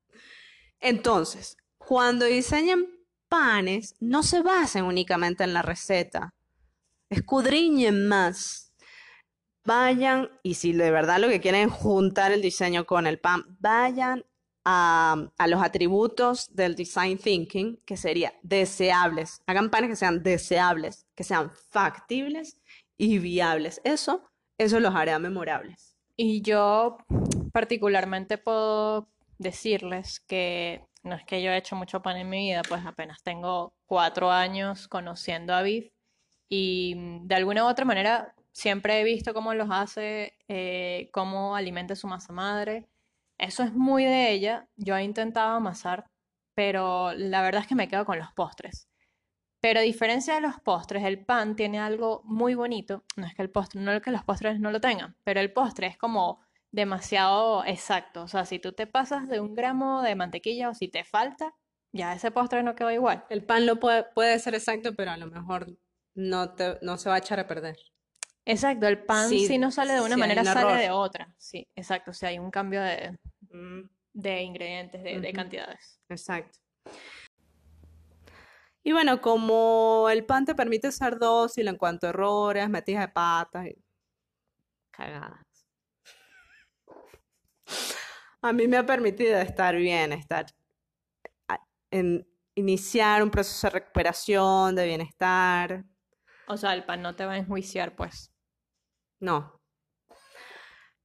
Entonces, 0.80 1.58
cuando 1.88 2.26
diseñen 2.26 2.88
panes, 3.28 3.96
no 4.00 4.24
se 4.24 4.42
basen 4.42 4.86
únicamente 4.86 5.44
en 5.44 5.54
la 5.54 5.62
receta. 5.62 6.34
Escudriñen 7.10 8.08
más. 8.08 8.74
Vayan, 9.64 10.30
y 10.44 10.56
si 10.56 10.74
de 10.74 10.92
verdad 10.92 11.20
lo 11.20 11.30
que 11.30 11.40
quieren 11.40 11.70
es 11.70 11.74
juntar 11.74 12.32
el 12.32 12.42
diseño 12.42 12.86
con 12.86 13.08
el 13.08 13.20
pan, 13.20 13.58
vayan 13.60 14.26
a, 14.66 15.30
los 15.48 15.62
atributos 15.62 16.54
del 16.54 16.76
design 16.76 17.18
thinking, 17.18 17.78
que 17.86 17.98
sería 17.98 18.34
deseables. 18.42 19.42
Hagan 19.48 19.70
panes 19.70 19.90
que 19.90 19.96
sean 19.96 20.24
deseables, 20.24 21.06
que 21.16 21.24
sean 21.24 21.52
factibles 21.70 22.58
y 22.98 23.20
viables. 23.20 23.82
Eso, 23.84 24.30
eso 24.58 24.80
los 24.80 24.96
hará 24.96 25.20
memorables. 25.20 25.96
Y 26.16 26.42
yo 26.42 26.98
particularmente 27.52 28.38
puedo 28.38 29.08
decirles 29.38 30.20
que 30.20 30.86
no 31.04 31.16
es 31.16 31.24
que 31.26 31.42
yo 31.42 31.52
he 31.52 31.58
hecho 31.58 31.76
mucho 31.76 32.02
pan 32.02 32.18
en 32.18 32.30
mi 32.30 32.50
vida, 32.50 32.62
pues 32.68 32.86
apenas 32.86 33.24
tengo 33.24 33.74
cuatro 33.86 34.32
años 34.32 34.88
conociendo 34.88 35.54
a 35.54 35.62
Viv 35.62 35.92
y 36.50 36.96
de 37.22 37.36
alguna 37.36 37.66
u 37.66 37.68
otra 37.68 37.86
manera 37.86 38.36
siempre 38.52 39.00
he 39.00 39.04
visto 39.04 39.34
cómo 39.34 39.54
los 39.54 39.70
hace, 39.72 40.38
eh, 40.48 41.10
cómo 41.14 41.56
alimenta 41.56 41.96
su 41.96 42.08
masa 42.08 42.34
madre. 42.34 42.88
Eso 43.38 43.64
es 43.64 43.74
muy 43.74 44.04
de 44.06 44.32
ella. 44.32 44.68
Yo 44.76 44.96
he 44.96 45.04
intentado 45.04 45.56
amasar, 45.56 46.06
pero 46.54 47.14
la 47.14 47.42
verdad 47.42 47.62
es 47.62 47.68
que 47.68 47.76
me 47.76 47.88
quedo 47.88 48.06
con 48.06 48.20
los 48.20 48.32
postres. 48.34 48.88
Pero 49.62 49.80
a 49.80 49.84
diferencia 49.84 50.36
de 50.36 50.42
los 50.42 50.60
postres, 50.60 51.04
el 51.04 51.24
pan 51.26 51.56
tiene 51.56 51.80
algo 51.80 52.22
muy 52.26 52.56
bonito. 52.56 53.04
No 53.16 53.28
es 53.28 53.36
que 53.36 53.44
el 53.44 53.52
postre, 53.52 53.80
no 53.82 53.92
es 53.92 54.02
que 54.02 54.12
los 54.12 54.24
postres 54.24 54.60
no 54.60 54.72
lo 54.72 54.82
tengan, 54.82 55.16
pero 55.24 55.40
el 55.40 55.54
postre 55.54 55.88
es 55.88 55.98
como 55.98 56.42
demasiado 56.72 57.64
exacto. 57.66 58.24
O 58.24 58.28
sea, 58.28 58.46
si 58.46 58.60
tú 58.60 58.72
te 58.74 58.88
pasas 58.88 59.28
de 59.28 59.40
un 59.40 59.54
gramo 59.56 60.02
de 60.02 60.16
mantequilla 60.16 60.70
o 60.70 60.74
si 60.74 60.88
te 60.88 61.04
falta, 61.04 61.54
ya 61.92 62.14
ese 62.14 62.32
postre 62.32 62.64
no 62.64 62.76
quedó 62.76 62.92
igual. 62.92 63.26
El 63.30 63.44
pan 63.44 63.66
lo 63.66 63.80
puede, 63.80 64.06
puede 64.16 64.40
ser 64.40 64.56
exacto, 64.56 64.96
pero 64.96 65.12
a 65.12 65.18
lo 65.18 65.28
mejor 65.28 65.68
no, 66.16 66.54
te, 66.56 66.78
no 66.82 66.98
se 66.98 67.10
va 67.10 67.16
a 67.16 67.20
echar 67.20 67.40
a 67.40 67.48
perder. 67.48 67.78
Exacto, 68.46 68.88
el 68.88 69.04
pan 69.04 69.30
Sí, 69.30 69.46
si 69.46 69.58
no 69.58 69.70
sale 69.72 69.94
de 69.94 70.02
una 70.02 70.18
manera, 70.18 70.42
un 70.42 70.48
sale 70.48 70.82
de 70.82 70.90
otra. 70.90 71.34
Sí, 71.38 71.68
exacto. 71.76 72.12
O 72.12 72.14
sea, 72.14 72.30
hay 72.30 72.40
un 72.40 72.50
cambio 72.52 72.82
de, 72.82 73.18
Mm, 73.52 73.82
de 74.14 74.42
ingredientes, 74.42 75.04
de, 75.04 75.20
de 75.20 75.34
cantidades. 75.34 76.00
exacto. 76.10 76.58
Y 78.84 78.94
bueno, 78.94 79.22
como 79.22 80.08
el 80.10 80.26
pan 80.26 80.46
te 80.46 80.56
permite 80.56 80.92
ser 80.92 81.20
dócil 81.20 81.68
en 81.68 81.78
cuanto 81.78 82.08
a 82.08 82.10
errores, 82.10 82.68
metidas 82.70 83.04
de 83.06 83.10
patas 83.10 83.68
y 83.68 83.76
cagadas. 84.90 85.46
A 88.42 88.54
mí 88.54 88.68
me 88.68 88.78
ha 88.78 88.86
permitido 88.86 89.38
estar 89.40 89.76
bien, 89.76 90.14
estar 90.14 90.46
en 91.92 92.28
iniciar 92.56 93.22
un 93.24 93.30
proceso 93.30 93.68
de 93.68 93.72
recuperación, 93.72 94.76
de 94.76 94.86
bienestar. 94.86 95.84
O 96.48 96.58
sea, 96.58 96.74
el 96.74 96.84
pan 96.86 97.02
no 97.02 97.16
te 97.16 97.26
va 97.26 97.34
a 97.34 97.38
enjuiciar, 97.38 97.96
pues. 97.96 98.32
No. 99.20 99.60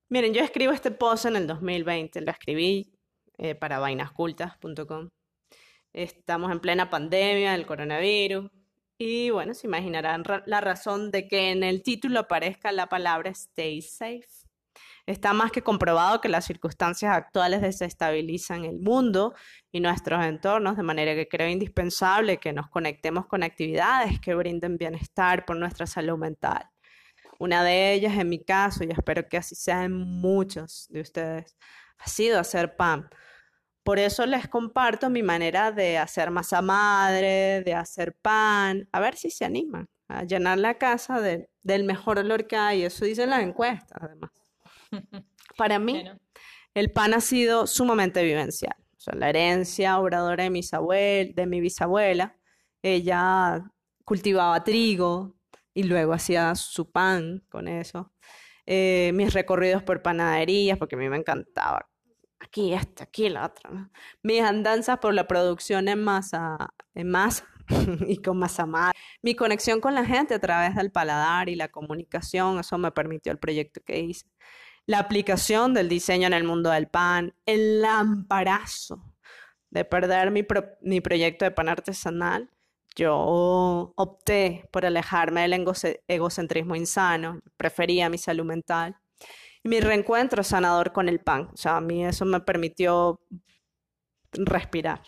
Miren, 0.09 0.33
yo 0.33 0.43
escribo 0.43 0.73
este 0.73 0.91
post 0.93 1.27
en 1.27 1.37
el 1.37 1.47
2020, 1.47 2.21
lo 2.21 2.31
escribí 2.31 2.93
eh, 3.39 3.55
para 3.55 3.79
vainascultas.com. 3.81 5.09
Estamos 5.93 6.53
en 6.53 6.61
plena 6.61 6.89
pandemia 6.91 7.53
del 7.53 7.67
coronavirus 7.67 8.51
y 8.99 9.31
bueno, 9.31 9.53
se 9.55 9.67
imaginarán 9.67 10.25
ra- 10.25 10.43
la 10.47 10.61
razón 10.61 11.11
de 11.11 11.27
que 11.29 11.51
en 11.51 11.63
el 11.65 11.83
título 11.83 12.21
aparezca 12.21 12.71
la 12.73 12.89
palabra 12.89 13.31
stay 13.31 13.83
safe. 13.83 14.27
Está 15.07 15.33
más 15.33 15.53
que 15.53 15.63
comprobado 15.63 16.21
que 16.21 16.29
las 16.29 16.45
circunstancias 16.45 17.15
actuales 17.17 17.63
desestabilizan 17.63 18.65
el 18.65 18.81
mundo 18.81 19.35
y 19.71 19.79
nuestros 19.79 20.25
entornos, 20.25 20.77
de 20.77 20.83
manera 20.83 21.15
que 21.15 21.29
creo 21.29 21.49
indispensable 21.49 22.39
que 22.39 22.53
nos 22.53 22.69
conectemos 22.69 23.27
con 23.27 23.45
actividades 23.45 24.21
que 24.21 24.35
brinden 24.35 24.77
bienestar 24.79 25.45
por 25.45 25.57
nuestra 25.57 25.87
salud 25.87 26.19
mental. 26.19 26.69
Una 27.39 27.63
de 27.63 27.93
ellas, 27.93 28.19
en 28.19 28.29
mi 28.29 28.43
caso, 28.43 28.83
y 28.83 28.91
espero 28.91 29.29
que 29.29 29.37
así 29.37 29.55
sea 29.55 29.85
en 29.85 29.93
muchos 29.93 30.87
de 30.89 31.03
ustedes, 31.03 31.57
ha 31.99 32.09
sido 32.09 32.41
hacer 32.41 32.77
pan. 32.77 33.09
Por 33.85 34.01
eso 34.01 34.27
les 34.27 34.49
comparto 34.49 35.09
mi 35.09 35.23
manera 35.23 35.71
de 35.71 35.99
hacer 35.99 36.33
masa 36.33 36.63
madre, 36.63 37.63
de 37.63 37.75
hacer 37.75 38.17
pan, 38.21 38.89
a 38.91 38.99
ver 38.99 39.17
si 39.17 39.31
se 39.31 39.45
animan 39.45 39.89
a 40.09 40.25
llenar 40.25 40.59
la 40.59 40.75
casa 40.75 41.21
de- 41.21 41.49
del 41.63 41.85
mejor 41.85 42.19
olor 42.19 42.47
que 42.49 42.57
hay. 42.57 42.83
Eso 42.83 43.05
dicen 43.05 43.31
las 43.31 43.43
encuestas, 43.43 43.99
además. 44.01 44.31
Para 45.57 45.79
mí, 45.79 45.93
Bueno, 45.93 46.19
el 46.75 46.93
pan 46.93 47.15
ha 47.15 47.21
sido 47.21 47.67
sumamente 47.67 48.23
vivencial. 48.23 48.75
O 48.97 49.01
sea, 49.01 49.15
la 49.15 49.29
herencia 49.31 49.99
obradora 49.99 50.45
de, 50.45 50.51
mis 50.51 50.73
abuel- 50.73 51.35
de 51.35 51.47
mi 51.47 51.61
bisabuela, 51.61 52.37
ella 52.83 53.65
cultivaba 54.05 54.63
trigo 54.65 55.37
y 55.75 55.85
luego 55.85 56.13
hacía 56.13 56.55
su 56.55 56.91
pan 56.91 57.45
con 57.49 57.69
eso. 57.69 58.13
Eh, 58.67 59.13
mis 59.15 59.33
recorridos 59.33 59.83
por 59.83 60.03
panaderías, 60.03 60.77
porque 60.79 60.97
a 60.97 60.99
mí 60.99 61.09
me 61.09 61.17
encantaba. 61.17 61.89
Aquí 62.39 62.73
esta, 62.75 63.05
aquí 63.05 63.29
la 63.29 63.47
otra, 63.47 63.71
¿no? 63.71 63.91
Mis 64.23 64.43
andanzas 64.43 64.99
por 64.99 65.15
la 65.15 65.27
producción 65.27 65.89
en 65.89 66.03
masa, 66.03 66.59
en 66.95 67.09
masa 67.11 67.47
y 68.09 68.19
con 68.19 68.39
masa 68.39 68.67
madre. 68.67 68.93
Mi 69.23 69.35
conexión 69.35 69.81
con 69.81 69.95
la 69.95 70.05
gente 70.05 70.35
a 70.35 70.39
través 70.41 70.75
del 70.75 70.91
paladar 70.93 71.49
y 71.49 71.55
la 71.57 71.69
comunicación, 71.69 72.59
eso 72.59 72.77
me 72.79 72.91
permitió 72.93 73.33
el 73.33 73.39
proyecto 73.39 73.81
que 73.85 74.01
hice 74.01 74.27
la 74.87 75.01
aplicación 75.01 75.75
del 75.75 75.89
diseño 75.89 76.27
en 76.27 76.33
el 76.33 76.45
mundo 76.45 76.71
del 76.71 76.89
pan, 76.89 77.35
el 77.45 77.83
lamparazo 77.83 79.03
de 79.71 79.85
perder 79.85 80.31
mi, 80.31 80.47
mi 80.81 81.01
proyecto 81.01 81.45
de 81.45 81.51
pan 81.51 81.69
artesanal, 81.69 82.49
yo 82.95 83.93
opté 83.95 84.67
por 84.73 84.87
alejarme 84.87 85.43
del 85.43 85.67
egocentrismo 86.09 86.77
insano, 86.77 87.41
prefería 87.57 88.09
mi 88.09 88.17
salud 88.17 88.47
mental 88.47 88.97
y 89.63 89.69
mi 89.69 89.81
reencuentro 89.81 90.43
sanador 90.43 90.93
con 90.93 91.09
el 91.09 91.21
pan. 91.21 91.51
O 91.53 91.57
sea, 91.57 91.77
a 91.77 91.81
mí 91.83 92.07
eso 92.07 92.25
me 92.25 92.41
permitió 92.41 93.21
respirar. 94.33 95.03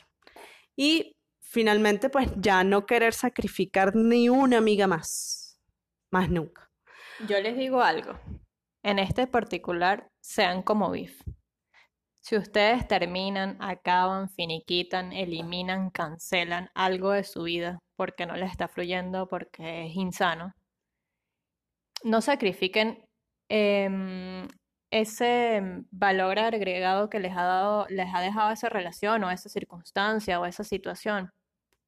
Y 0.76 1.16
finalmente, 1.40 2.10
pues 2.10 2.28
ya 2.36 2.62
no 2.62 2.84
querer 2.84 3.14
sacrificar 3.14 3.96
ni 3.96 4.28
una 4.28 4.58
amiga 4.58 4.86
más, 4.86 5.58
más 6.10 6.28
nunca. 6.28 6.70
yo 7.26 7.40
les 7.40 7.56
digo 7.56 7.80
algo. 7.80 8.18
En 8.82 8.98
este 8.98 9.26
particular, 9.26 10.08
sean 10.20 10.62
como 10.62 10.90
Biff. 10.90 11.20
Si 12.20 12.36
ustedes 12.36 12.86
terminan, 12.86 13.56
acaban, 13.60 14.28
finiquitan, 14.30 15.12
eliminan, 15.12 15.90
cancelan 15.90 16.68
algo 16.74 17.12
de 17.12 17.24
su 17.24 17.44
vida 17.44 17.78
porque 17.96 18.26
no 18.26 18.36
les 18.36 18.50
está 18.50 18.68
fluyendo, 18.68 19.28
porque 19.28 19.86
es 19.86 19.96
insano, 19.96 20.52
no 22.04 22.20
sacrifiquen 22.20 23.04
em, 23.48 24.46
ese 24.90 25.62
valor 25.90 26.38
agregado 26.38 27.10
que 27.10 27.20
les 27.20 27.32
ha 27.36 27.42
dado, 27.44 27.86
les 27.88 28.08
ha 28.14 28.20
dejado 28.20 28.52
esa 28.52 28.68
relación 28.68 29.24
o 29.24 29.30
esa 29.30 29.48
circunstancia 29.48 30.40
o 30.40 30.46
esa 30.46 30.64
situación 30.64 31.30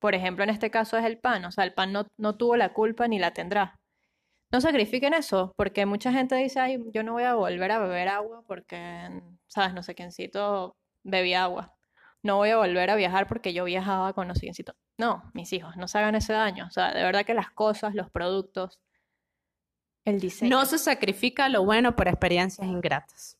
por 0.00 0.14
ejemplo, 0.14 0.44
en 0.44 0.50
este 0.50 0.70
caso 0.70 0.96
es 0.96 1.04
el 1.04 1.18
pan, 1.18 1.44
o 1.44 1.52
sea, 1.52 1.64
el 1.64 1.74
pan 1.74 1.92
no 1.92 2.36
tuvo 2.36 2.56
la 2.56 2.72
culpa 2.72 3.06
ni 3.06 3.18
la 3.18 3.32
tendrá. 3.32 3.79
No 4.52 4.60
sacrifiquen 4.60 5.14
eso, 5.14 5.52
porque 5.56 5.86
mucha 5.86 6.12
gente 6.12 6.34
dice, 6.34 6.58
ay, 6.58 6.82
yo 6.92 7.02
no 7.02 7.12
voy 7.12 7.22
a 7.22 7.34
volver 7.34 7.70
a 7.70 7.78
beber 7.78 8.08
agua 8.08 8.42
porque, 8.46 9.22
sabes, 9.46 9.74
no 9.74 9.82
sé 9.82 9.94
quiéncito 9.94 10.76
bebía 11.04 11.44
agua. 11.44 11.76
No 12.22 12.36
voy 12.36 12.50
a 12.50 12.56
volver 12.56 12.90
a 12.90 12.96
viajar 12.96 13.26
porque 13.26 13.52
yo 13.52 13.64
viajaba 13.64 14.12
con 14.12 14.28
no 14.28 14.34
sé 14.34 14.40
quiéncito. 14.40 14.74
No, 14.98 15.30
mis 15.34 15.52
hijos, 15.52 15.76
no 15.76 15.88
se 15.88 15.98
hagan 15.98 16.16
ese 16.16 16.32
daño. 16.32 16.66
O 16.66 16.70
sea, 16.70 16.92
de 16.92 17.02
verdad 17.02 17.24
que 17.24 17.32
las 17.32 17.50
cosas, 17.50 17.94
los 17.94 18.10
productos, 18.10 18.80
el 20.04 20.20
diseño. 20.20 20.50
No 20.56 20.66
se 20.66 20.78
sacrifica 20.78 21.48
lo 21.48 21.64
bueno 21.64 21.94
por 21.94 22.08
experiencias 22.08 22.66
ingratas. 22.66 23.38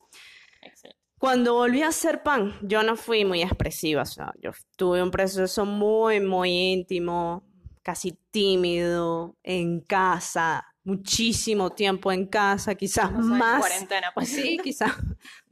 Cuando 1.18 1.54
volví 1.54 1.82
a 1.82 1.88
hacer 1.88 2.22
pan, 2.22 2.54
yo 2.62 2.82
no 2.82 2.96
fui 2.96 3.26
muy 3.26 3.42
expresiva, 3.42 4.02
o 4.02 4.06
sea, 4.06 4.32
yo 4.40 4.52
tuve 4.76 5.02
un 5.02 5.10
proceso 5.10 5.66
muy, 5.66 6.18
muy 6.20 6.50
íntimo, 6.50 7.44
casi 7.82 8.18
tímido, 8.30 9.36
en 9.42 9.80
casa, 9.80 10.69
muchísimo 10.90 11.70
tiempo 11.70 12.11
en 12.11 12.26
casa, 12.26 12.74
quizás 12.74 13.12
más. 13.12 13.61
cuarentena, 13.61 14.11
pues 14.12 14.29
sí, 14.29 14.59
quizás, 14.62 14.92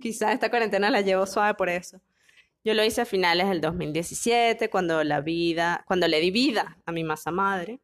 quizás 0.00 0.32
esta 0.34 0.50
cuarentena 0.50 0.90
la 0.90 1.00
llevo 1.00 1.26
suave 1.26 1.54
por 1.54 1.68
eso. 1.68 2.00
Yo 2.64 2.74
lo 2.74 2.84
hice 2.84 3.02
a 3.02 3.04
finales 3.06 3.48
del 3.48 3.60
2017, 3.60 4.68
cuando 4.68 5.02
la 5.04 5.20
vida, 5.20 5.84
cuando 5.86 6.08
le 6.08 6.20
di 6.20 6.30
vida 6.30 6.76
a 6.84 6.92
mi 6.92 7.04
masa 7.04 7.30
madre, 7.30 7.80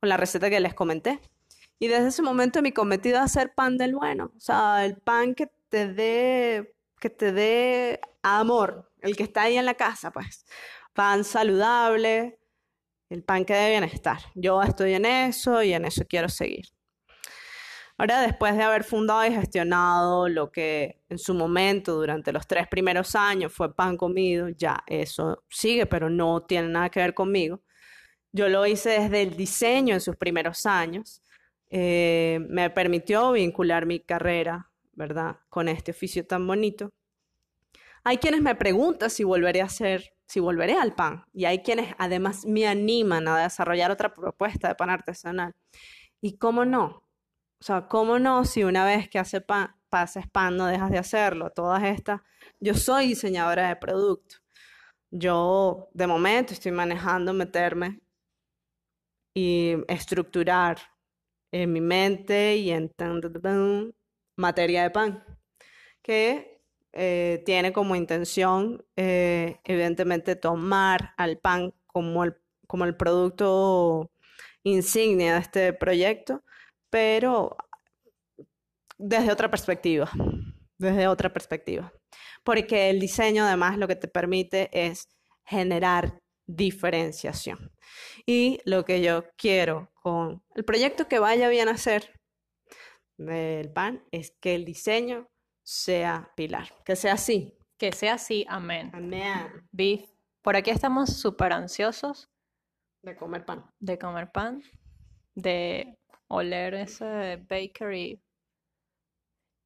con 0.00 0.08
la 0.08 0.16
receta 0.16 0.50
que 0.50 0.60
les 0.60 0.74
comenté. 0.74 1.20
Y 1.78 1.86
desde 1.86 2.08
ese 2.08 2.22
momento 2.22 2.60
mi 2.60 2.72
cometido 2.72 3.18
es 3.18 3.24
hacer 3.24 3.54
pan 3.54 3.78
del 3.78 3.94
bueno, 3.94 4.32
o 4.36 4.40
sea, 4.40 4.84
el 4.84 4.96
pan 4.96 5.34
que 5.34 5.48
te 5.68 5.92
dé 5.92 6.74
que 6.98 7.10
te 7.10 7.32
dé 7.32 8.00
amor, 8.22 8.90
el 9.00 9.16
que 9.16 9.22
está 9.22 9.42
ahí 9.42 9.56
en 9.56 9.66
la 9.66 9.74
casa, 9.74 10.10
pues. 10.10 10.46
Pan 10.94 11.24
saludable, 11.24 12.38
el 13.10 13.22
pan 13.22 13.44
que 13.44 13.54
dé 13.54 13.70
bienestar. 13.70 14.18
Yo 14.34 14.62
estoy 14.62 14.94
en 14.94 15.04
eso 15.04 15.62
y 15.62 15.74
en 15.74 15.84
eso 15.84 16.04
quiero 16.08 16.28
seguir. 16.28 16.75
Ahora, 17.98 18.20
después 18.20 18.56
de 18.56 18.62
haber 18.62 18.84
fundado 18.84 19.24
y 19.26 19.32
gestionado 19.32 20.28
lo 20.28 20.50
que 20.52 21.02
en 21.08 21.18
su 21.18 21.34
momento, 21.34 21.94
durante 21.94 22.32
los 22.32 22.46
tres 22.46 22.68
primeros 22.68 23.14
años, 23.14 23.52
fue 23.52 23.74
pan 23.74 23.96
comido, 23.96 24.48
ya 24.50 24.84
eso 24.86 25.44
sigue, 25.48 25.86
pero 25.86 26.10
no 26.10 26.42
tiene 26.42 26.68
nada 26.68 26.90
que 26.90 27.00
ver 27.00 27.14
conmigo. 27.14 27.62
Yo 28.32 28.48
lo 28.48 28.66
hice 28.66 28.90
desde 29.00 29.22
el 29.22 29.36
diseño 29.36 29.94
en 29.94 30.00
sus 30.00 30.16
primeros 30.16 30.66
años. 30.66 31.22
Eh, 31.70 32.38
me 32.48 32.70
permitió 32.70 33.32
vincular 33.32 33.86
mi 33.86 34.00
carrera 34.00 34.70
¿verdad? 34.96 35.36
Con 35.48 35.68
este 35.68 35.92
oficio 35.92 36.26
tan 36.26 36.44
bonito. 36.46 36.92
Hay 38.02 38.18
quienes 38.18 38.40
me 38.40 38.54
preguntan 38.54 39.10
si 39.10 39.24
volveré 39.24 39.60
a 39.60 39.66
hacer, 39.66 40.14
si 40.26 40.40
volveré 40.40 40.74
al 40.74 40.94
pan. 40.94 41.24
Y 41.32 41.44
hay 41.44 41.62
quienes 41.62 41.94
además 41.98 42.46
me 42.46 42.66
animan 42.66 43.28
a 43.28 43.38
desarrollar 43.38 43.90
otra 43.90 44.12
propuesta 44.14 44.68
de 44.68 44.74
pan 44.74 44.90
artesanal. 44.90 45.54
¿Y 46.20 46.38
cómo 46.38 46.64
no? 46.64 47.05
O 47.60 47.64
sea, 47.64 47.88
¿cómo 47.88 48.18
no 48.18 48.44
si 48.44 48.64
una 48.64 48.84
vez 48.84 49.08
que 49.08 49.18
hace 49.18 49.40
pan, 49.40 49.74
pases 49.88 50.28
pan 50.28 50.56
no 50.56 50.66
dejas 50.66 50.90
de 50.90 50.98
hacerlo? 50.98 51.50
Todas 51.50 51.82
estas. 51.84 52.20
Yo 52.60 52.74
soy 52.74 53.08
diseñadora 53.08 53.68
de 53.68 53.76
producto. 53.76 54.36
Yo, 55.10 55.88
de 55.94 56.06
momento, 56.06 56.52
estoy 56.52 56.72
manejando 56.72 57.32
meterme 57.32 58.00
y 59.34 59.76
estructurar 59.88 60.78
en 61.52 61.72
mi 61.72 61.80
mente 61.80 62.56
y 62.56 62.70
en 62.70 62.92
materia 64.36 64.82
de 64.82 64.90
pan, 64.90 65.24
que 66.02 66.60
eh, 66.92 67.42
tiene 67.46 67.72
como 67.72 67.96
intención, 67.96 68.84
eh, 68.96 69.60
evidentemente, 69.64 70.36
tomar 70.36 71.14
al 71.16 71.38
pan 71.38 71.72
como 71.86 72.24
el, 72.24 72.36
como 72.66 72.84
el 72.84 72.96
producto 72.96 74.10
insignia 74.62 75.34
de 75.34 75.40
este 75.40 75.72
proyecto, 75.72 76.42
pero 76.90 77.56
desde 78.98 79.32
otra 79.32 79.50
perspectiva, 79.50 80.10
desde 80.78 81.08
otra 81.08 81.32
perspectiva. 81.32 81.92
Porque 82.44 82.90
el 82.90 83.00
diseño 83.00 83.44
además 83.44 83.78
lo 83.78 83.88
que 83.88 83.96
te 83.96 84.08
permite 84.08 84.70
es 84.72 85.08
generar 85.44 86.20
diferenciación. 86.46 87.72
Y 88.24 88.60
lo 88.64 88.84
que 88.84 89.02
yo 89.02 89.24
quiero 89.36 89.90
con 89.94 90.42
el 90.54 90.64
proyecto 90.64 91.08
que 91.08 91.18
vaya 91.18 91.48
bien 91.48 91.68
a 91.68 91.72
hacer 91.72 92.12
del 93.18 93.72
pan 93.72 94.04
es 94.10 94.32
que 94.40 94.54
el 94.54 94.64
diseño 94.64 95.28
sea 95.64 96.32
pilar, 96.36 96.68
que 96.84 96.96
sea 96.96 97.14
así. 97.14 97.58
Que 97.78 97.92
sea 97.92 98.14
así, 98.14 98.46
amén. 98.48 98.90
Amén. 98.94 99.68
Beef. 99.72 100.08
Por 100.42 100.56
aquí 100.56 100.70
estamos 100.70 101.18
súper 101.18 101.52
ansiosos. 101.52 102.30
De 103.02 103.16
comer 103.16 103.44
pan. 103.44 103.68
De 103.80 103.98
comer 103.98 104.30
pan. 104.30 104.62
De 105.34 105.98
oler 106.28 106.74
ese 106.74 107.36
bakery. 107.48 108.20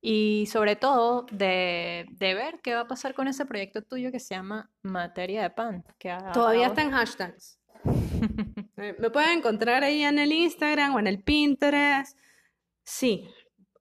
Y 0.03 0.47
sobre 0.47 0.77
todo 0.77 1.27
de, 1.31 2.07
ver 2.19 2.61
qué 2.63 2.75
va 2.75 2.81
a 2.81 2.89
pasar 2.89 3.15
con 3.15 3.29
ese 3.29 3.45
proyecto 3.45 3.83
tuyo 3.83 4.11
que 4.11 4.19
se 4.19 4.35
llama 4.35 4.71
Materia 4.83 5.43
de 5.43 5.51
Pan. 5.51 5.85
Que 5.99 6.17
Todavía 6.33 6.69
está 6.69 6.83
en 6.83 6.91
hashtags. 6.91 7.59
Eh, 8.77 8.97
me 8.99 9.11
pueden 9.11 9.41
encontrar 9.41 9.85
ahí 9.85 10.03
en 10.03 10.19
el 10.19 10.33
Instagram 10.33 10.95
o 10.95 10.99
en 10.99 11.07
el 11.07 11.23
Pinterest. 11.23 12.17
Sí, 12.83 13.29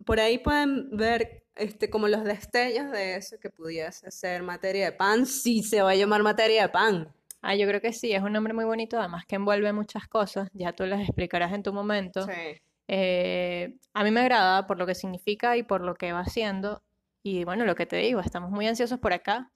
por 0.05 0.19
ahí 0.19 0.39
pueden 0.39 0.89
ver 0.97 1.45
este, 1.55 1.89
como 1.89 2.07
los 2.07 2.23
destellos 2.23 2.91
de 2.91 3.15
eso 3.15 3.39
que 3.39 3.49
pudiese 3.49 4.11
ser 4.11 4.43
materia 4.43 4.85
de 4.85 4.91
pan, 4.91 5.25
si 5.25 5.63
se 5.63 5.81
va 5.81 5.91
a 5.91 5.95
llamar 5.95 6.21
materia 6.23 6.63
de 6.63 6.69
pan. 6.69 7.13
Ah, 7.41 7.55
yo 7.55 7.67
creo 7.67 7.79
que 7.79 7.93
sí, 7.93 8.11
es 8.11 8.21
un 8.21 8.33
nombre 8.33 8.53
muy 8.53 8.65
bonito, 8.65 8.99
además 8.99 9.25
que 9.25 9.35
envuelve 9.35 9.71
muchas 9.71 10.07
cosas, 10.07 10.49
ya 10.53 10.73
tú 10.73 10.85
las 10.85 11.01
explicarás 11.01 11.53
en 11.53 11.63
tu 11.63 11.71
momento. 11.71 12.25
Sí. 12.25 12.61
Eh, 12.91 13.77
a 13.93 14.03
mí 14.03 14.09
me 14.09 14.21
agrada 14.21 14.65
por 14.65 14.79
lo 14.79 14.87
que 14.87 14.95
significa 14.95 15.55
y 15.57 15.63
por 15.63 15.81
lo 15.81 15.93
que 15.93 16.11
va 16.11 16.21
haciendo. 16.21 16.83
Y 17.21 17.43
bueno, 17.43 17.63
lo 17.63 17.75
que 17.75 17.85
te 17.85 17.97
digo, 17.97 18.19
estamos 18.19 18.49
muy 18.49 18.67
ansiosos 18.67 18.97
por 18.99 19.13
acá, 19.13 19.51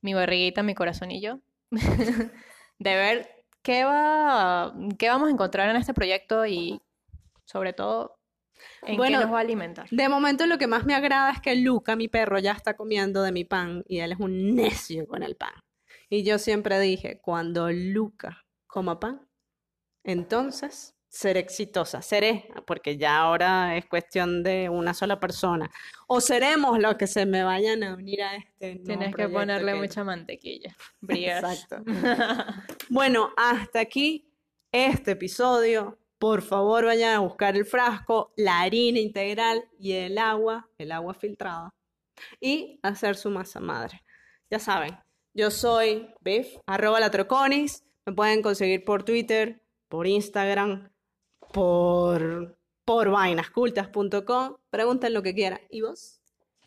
mi 0.00 0.14
barriguita, 0.14 0.62
mi 0.62 0.74
corazón 0.74 1.10
y 1.10 1.20
yo, 1.20 1.40
de 1.70 2.94
ver 2.94 3.44
qué, 3.62 3.84
va, 3.84 4.74
qué 4.98 5.08
vamos 5.10 5.28
a 5.28 5.32
encontrar 5.32 5.68
en 5.68 5.76
este 5.76 5.92
proyecto 5.92 6.46
y 6.46 6.80
sobre 7.44 7.74
todo 7.74 8.18
¿En 8.82 8.96
bueno, 8.96 9.18
qué 9.18 9.24
nos 9.24 9.34
va 9.34 9.38
a 9.38 9.42
alimentar? 9.42 9.86
De 9.90 10.08
momento 10.08 10.46
lo 10.46 10.56
que 10.56 10.66
más 10.66 10.86
me 10.86 10.94
agrada 10.94 11.30
es 11.32 11.40
que 11.42 11.56
Luca, 11.56 11.94
mi 11.94 12.08
perro, 12.08 12.38
ya 12.38 12.52
está 12.52 12.74
comiendo 12.74 13.22
de 13.22 13.32
mi 13.32 13.44
pan 13.44 13.84
y 13.86 13.98
él 13.98 14.12
es 14.12 14.18
un 14.18 14.54
necio 14.54 15.06
con 15.06 15.22
el 15.22 15.36
pan. 15.36 15.52
Y 16.08 16.22
yo 16.22 16.38
siempre 16.38 16.80
dije, 16.80 17.20
cuando 17.20 17.70
Luca 17.70 18.46
coma 18.66 18.98
pan, 18.98 19.28
entonces 20.04 20.97
seré 21.18 21.40
exitosa, 21.40 22.00
seré, 22.00 22.48
porque 22.64 22.96
ya 22.96 23.18
ahora 23.18 23.76
es 23.76 23.86
cuestión 23.86 24.44
de 24.44 24.68
una 24.68 24.94
sola 24.94 25.18
persona. 25.18 25.68
O 26.06 26.20
seremos 26.20 26.78
los 26.78 26.94
que 26.94 27.08
se 27.08 27.26
me 27.26 27.42
vayan 27.42 27.82
a 27.82 27.94
unir 27.94 28.22
a 28.22 28.36
este. 28.36 28.76
Tienes 28.84 29.16
que 29.16 29.28
ponerle 29.28 29.74
mucha 29.74 30.04
mantequilla. 30.04 30.76
Exacto. 31.08 31.82
bueno, 32.88 33.30
hasta 33.36 33.80
aquí 33.80 34.32
este 34.70 35.12
episodio. 35.12 35.98
Por 36.20 36.40
favor, 36.40 36.84
vayan 36.84 37.16
a 37.16 37.18
buscar 37.18 37.56
el 37.56 37.64
frasco, 37.64 38.32
la 38.36 38.60
harina 38.60 39.00
integral 39.00 39.64
y 39.76 39.94
el 39.94 40.18
agua, 40.18 40.68
el 40.78 40.92
agua 40.92 41.14
filtrada, 41.14 41.70
y 42.40 42.78
hacer 42.84 43.16
su 43.16 43.30
masa 43.30 43.58
madre. 43.58 44.04
Ya 44.50 44.60
saben, 44.60 44.96
yo 45.34 45.50
soy 45.50 46.14
Biff, 46.20 46.58
arroba 46.66 47.00
la 47.00 47.10
troconis. 47.10 47.84
Me 48.06 48.12
pueden 48.12 48.40
conseguir 48.40 48.84
por 48.84 49.02
Twitter, 49.02 49.60
por 49.88 50.06
Instagram, 50.06 50.90
por, 51.52 52.58
por 52.84 53.10
vainascultas.com. 53.10 54.56
Pregunten 54.70 55.14
lo 55.14 55.22
que 55.22 55.34
quieran. 55.34 55.60
¿Y 55.70 55.82
vos? 55.82 56.20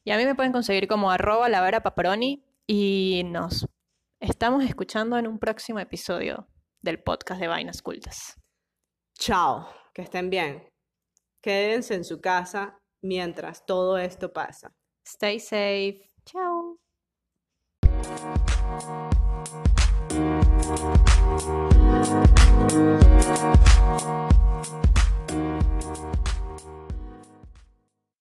Y 0.03 0.11
a 0.11 0.17
mí 0.17 0.25
me 0.25 0.35
pueden 0.35 0.51
conseguir 0.51 0.87
como 0.87 1.11
arroba 1.11 1.49
la 1.49 1.61
vera 1.61 1.83
paparoni 1.83 2.43
y 2.65 3.23
nos 3.25 3.67
estamos 4.19 4.63
escuchando 4.63 5.17
en 5.17 5.27
un 5.27 5.39
próximo 5.39 5.79
episodio 5.79 6.47
del 6.81 7.01
podcast 7.01 7.39
de 7.39 7.47
Vainas 7.47 7.81
Cultas. 7.81 8.39
Chao, 9.13 9.67
que 9.93 10.01
estén 10.01 10.29
bien. 10.29 10.67
Quédense 11.41 11.95
en 11.95 12.03
su 12.03 12.21
casa 12.21 12.79
mientras 13.01 13.65
todo 13.65 13.97
esto 13.97 14.31
pasa. 14.31 14.73
Stay 15.05 15.39
safe. 15.39 16.09
Chao. 16.25 16.79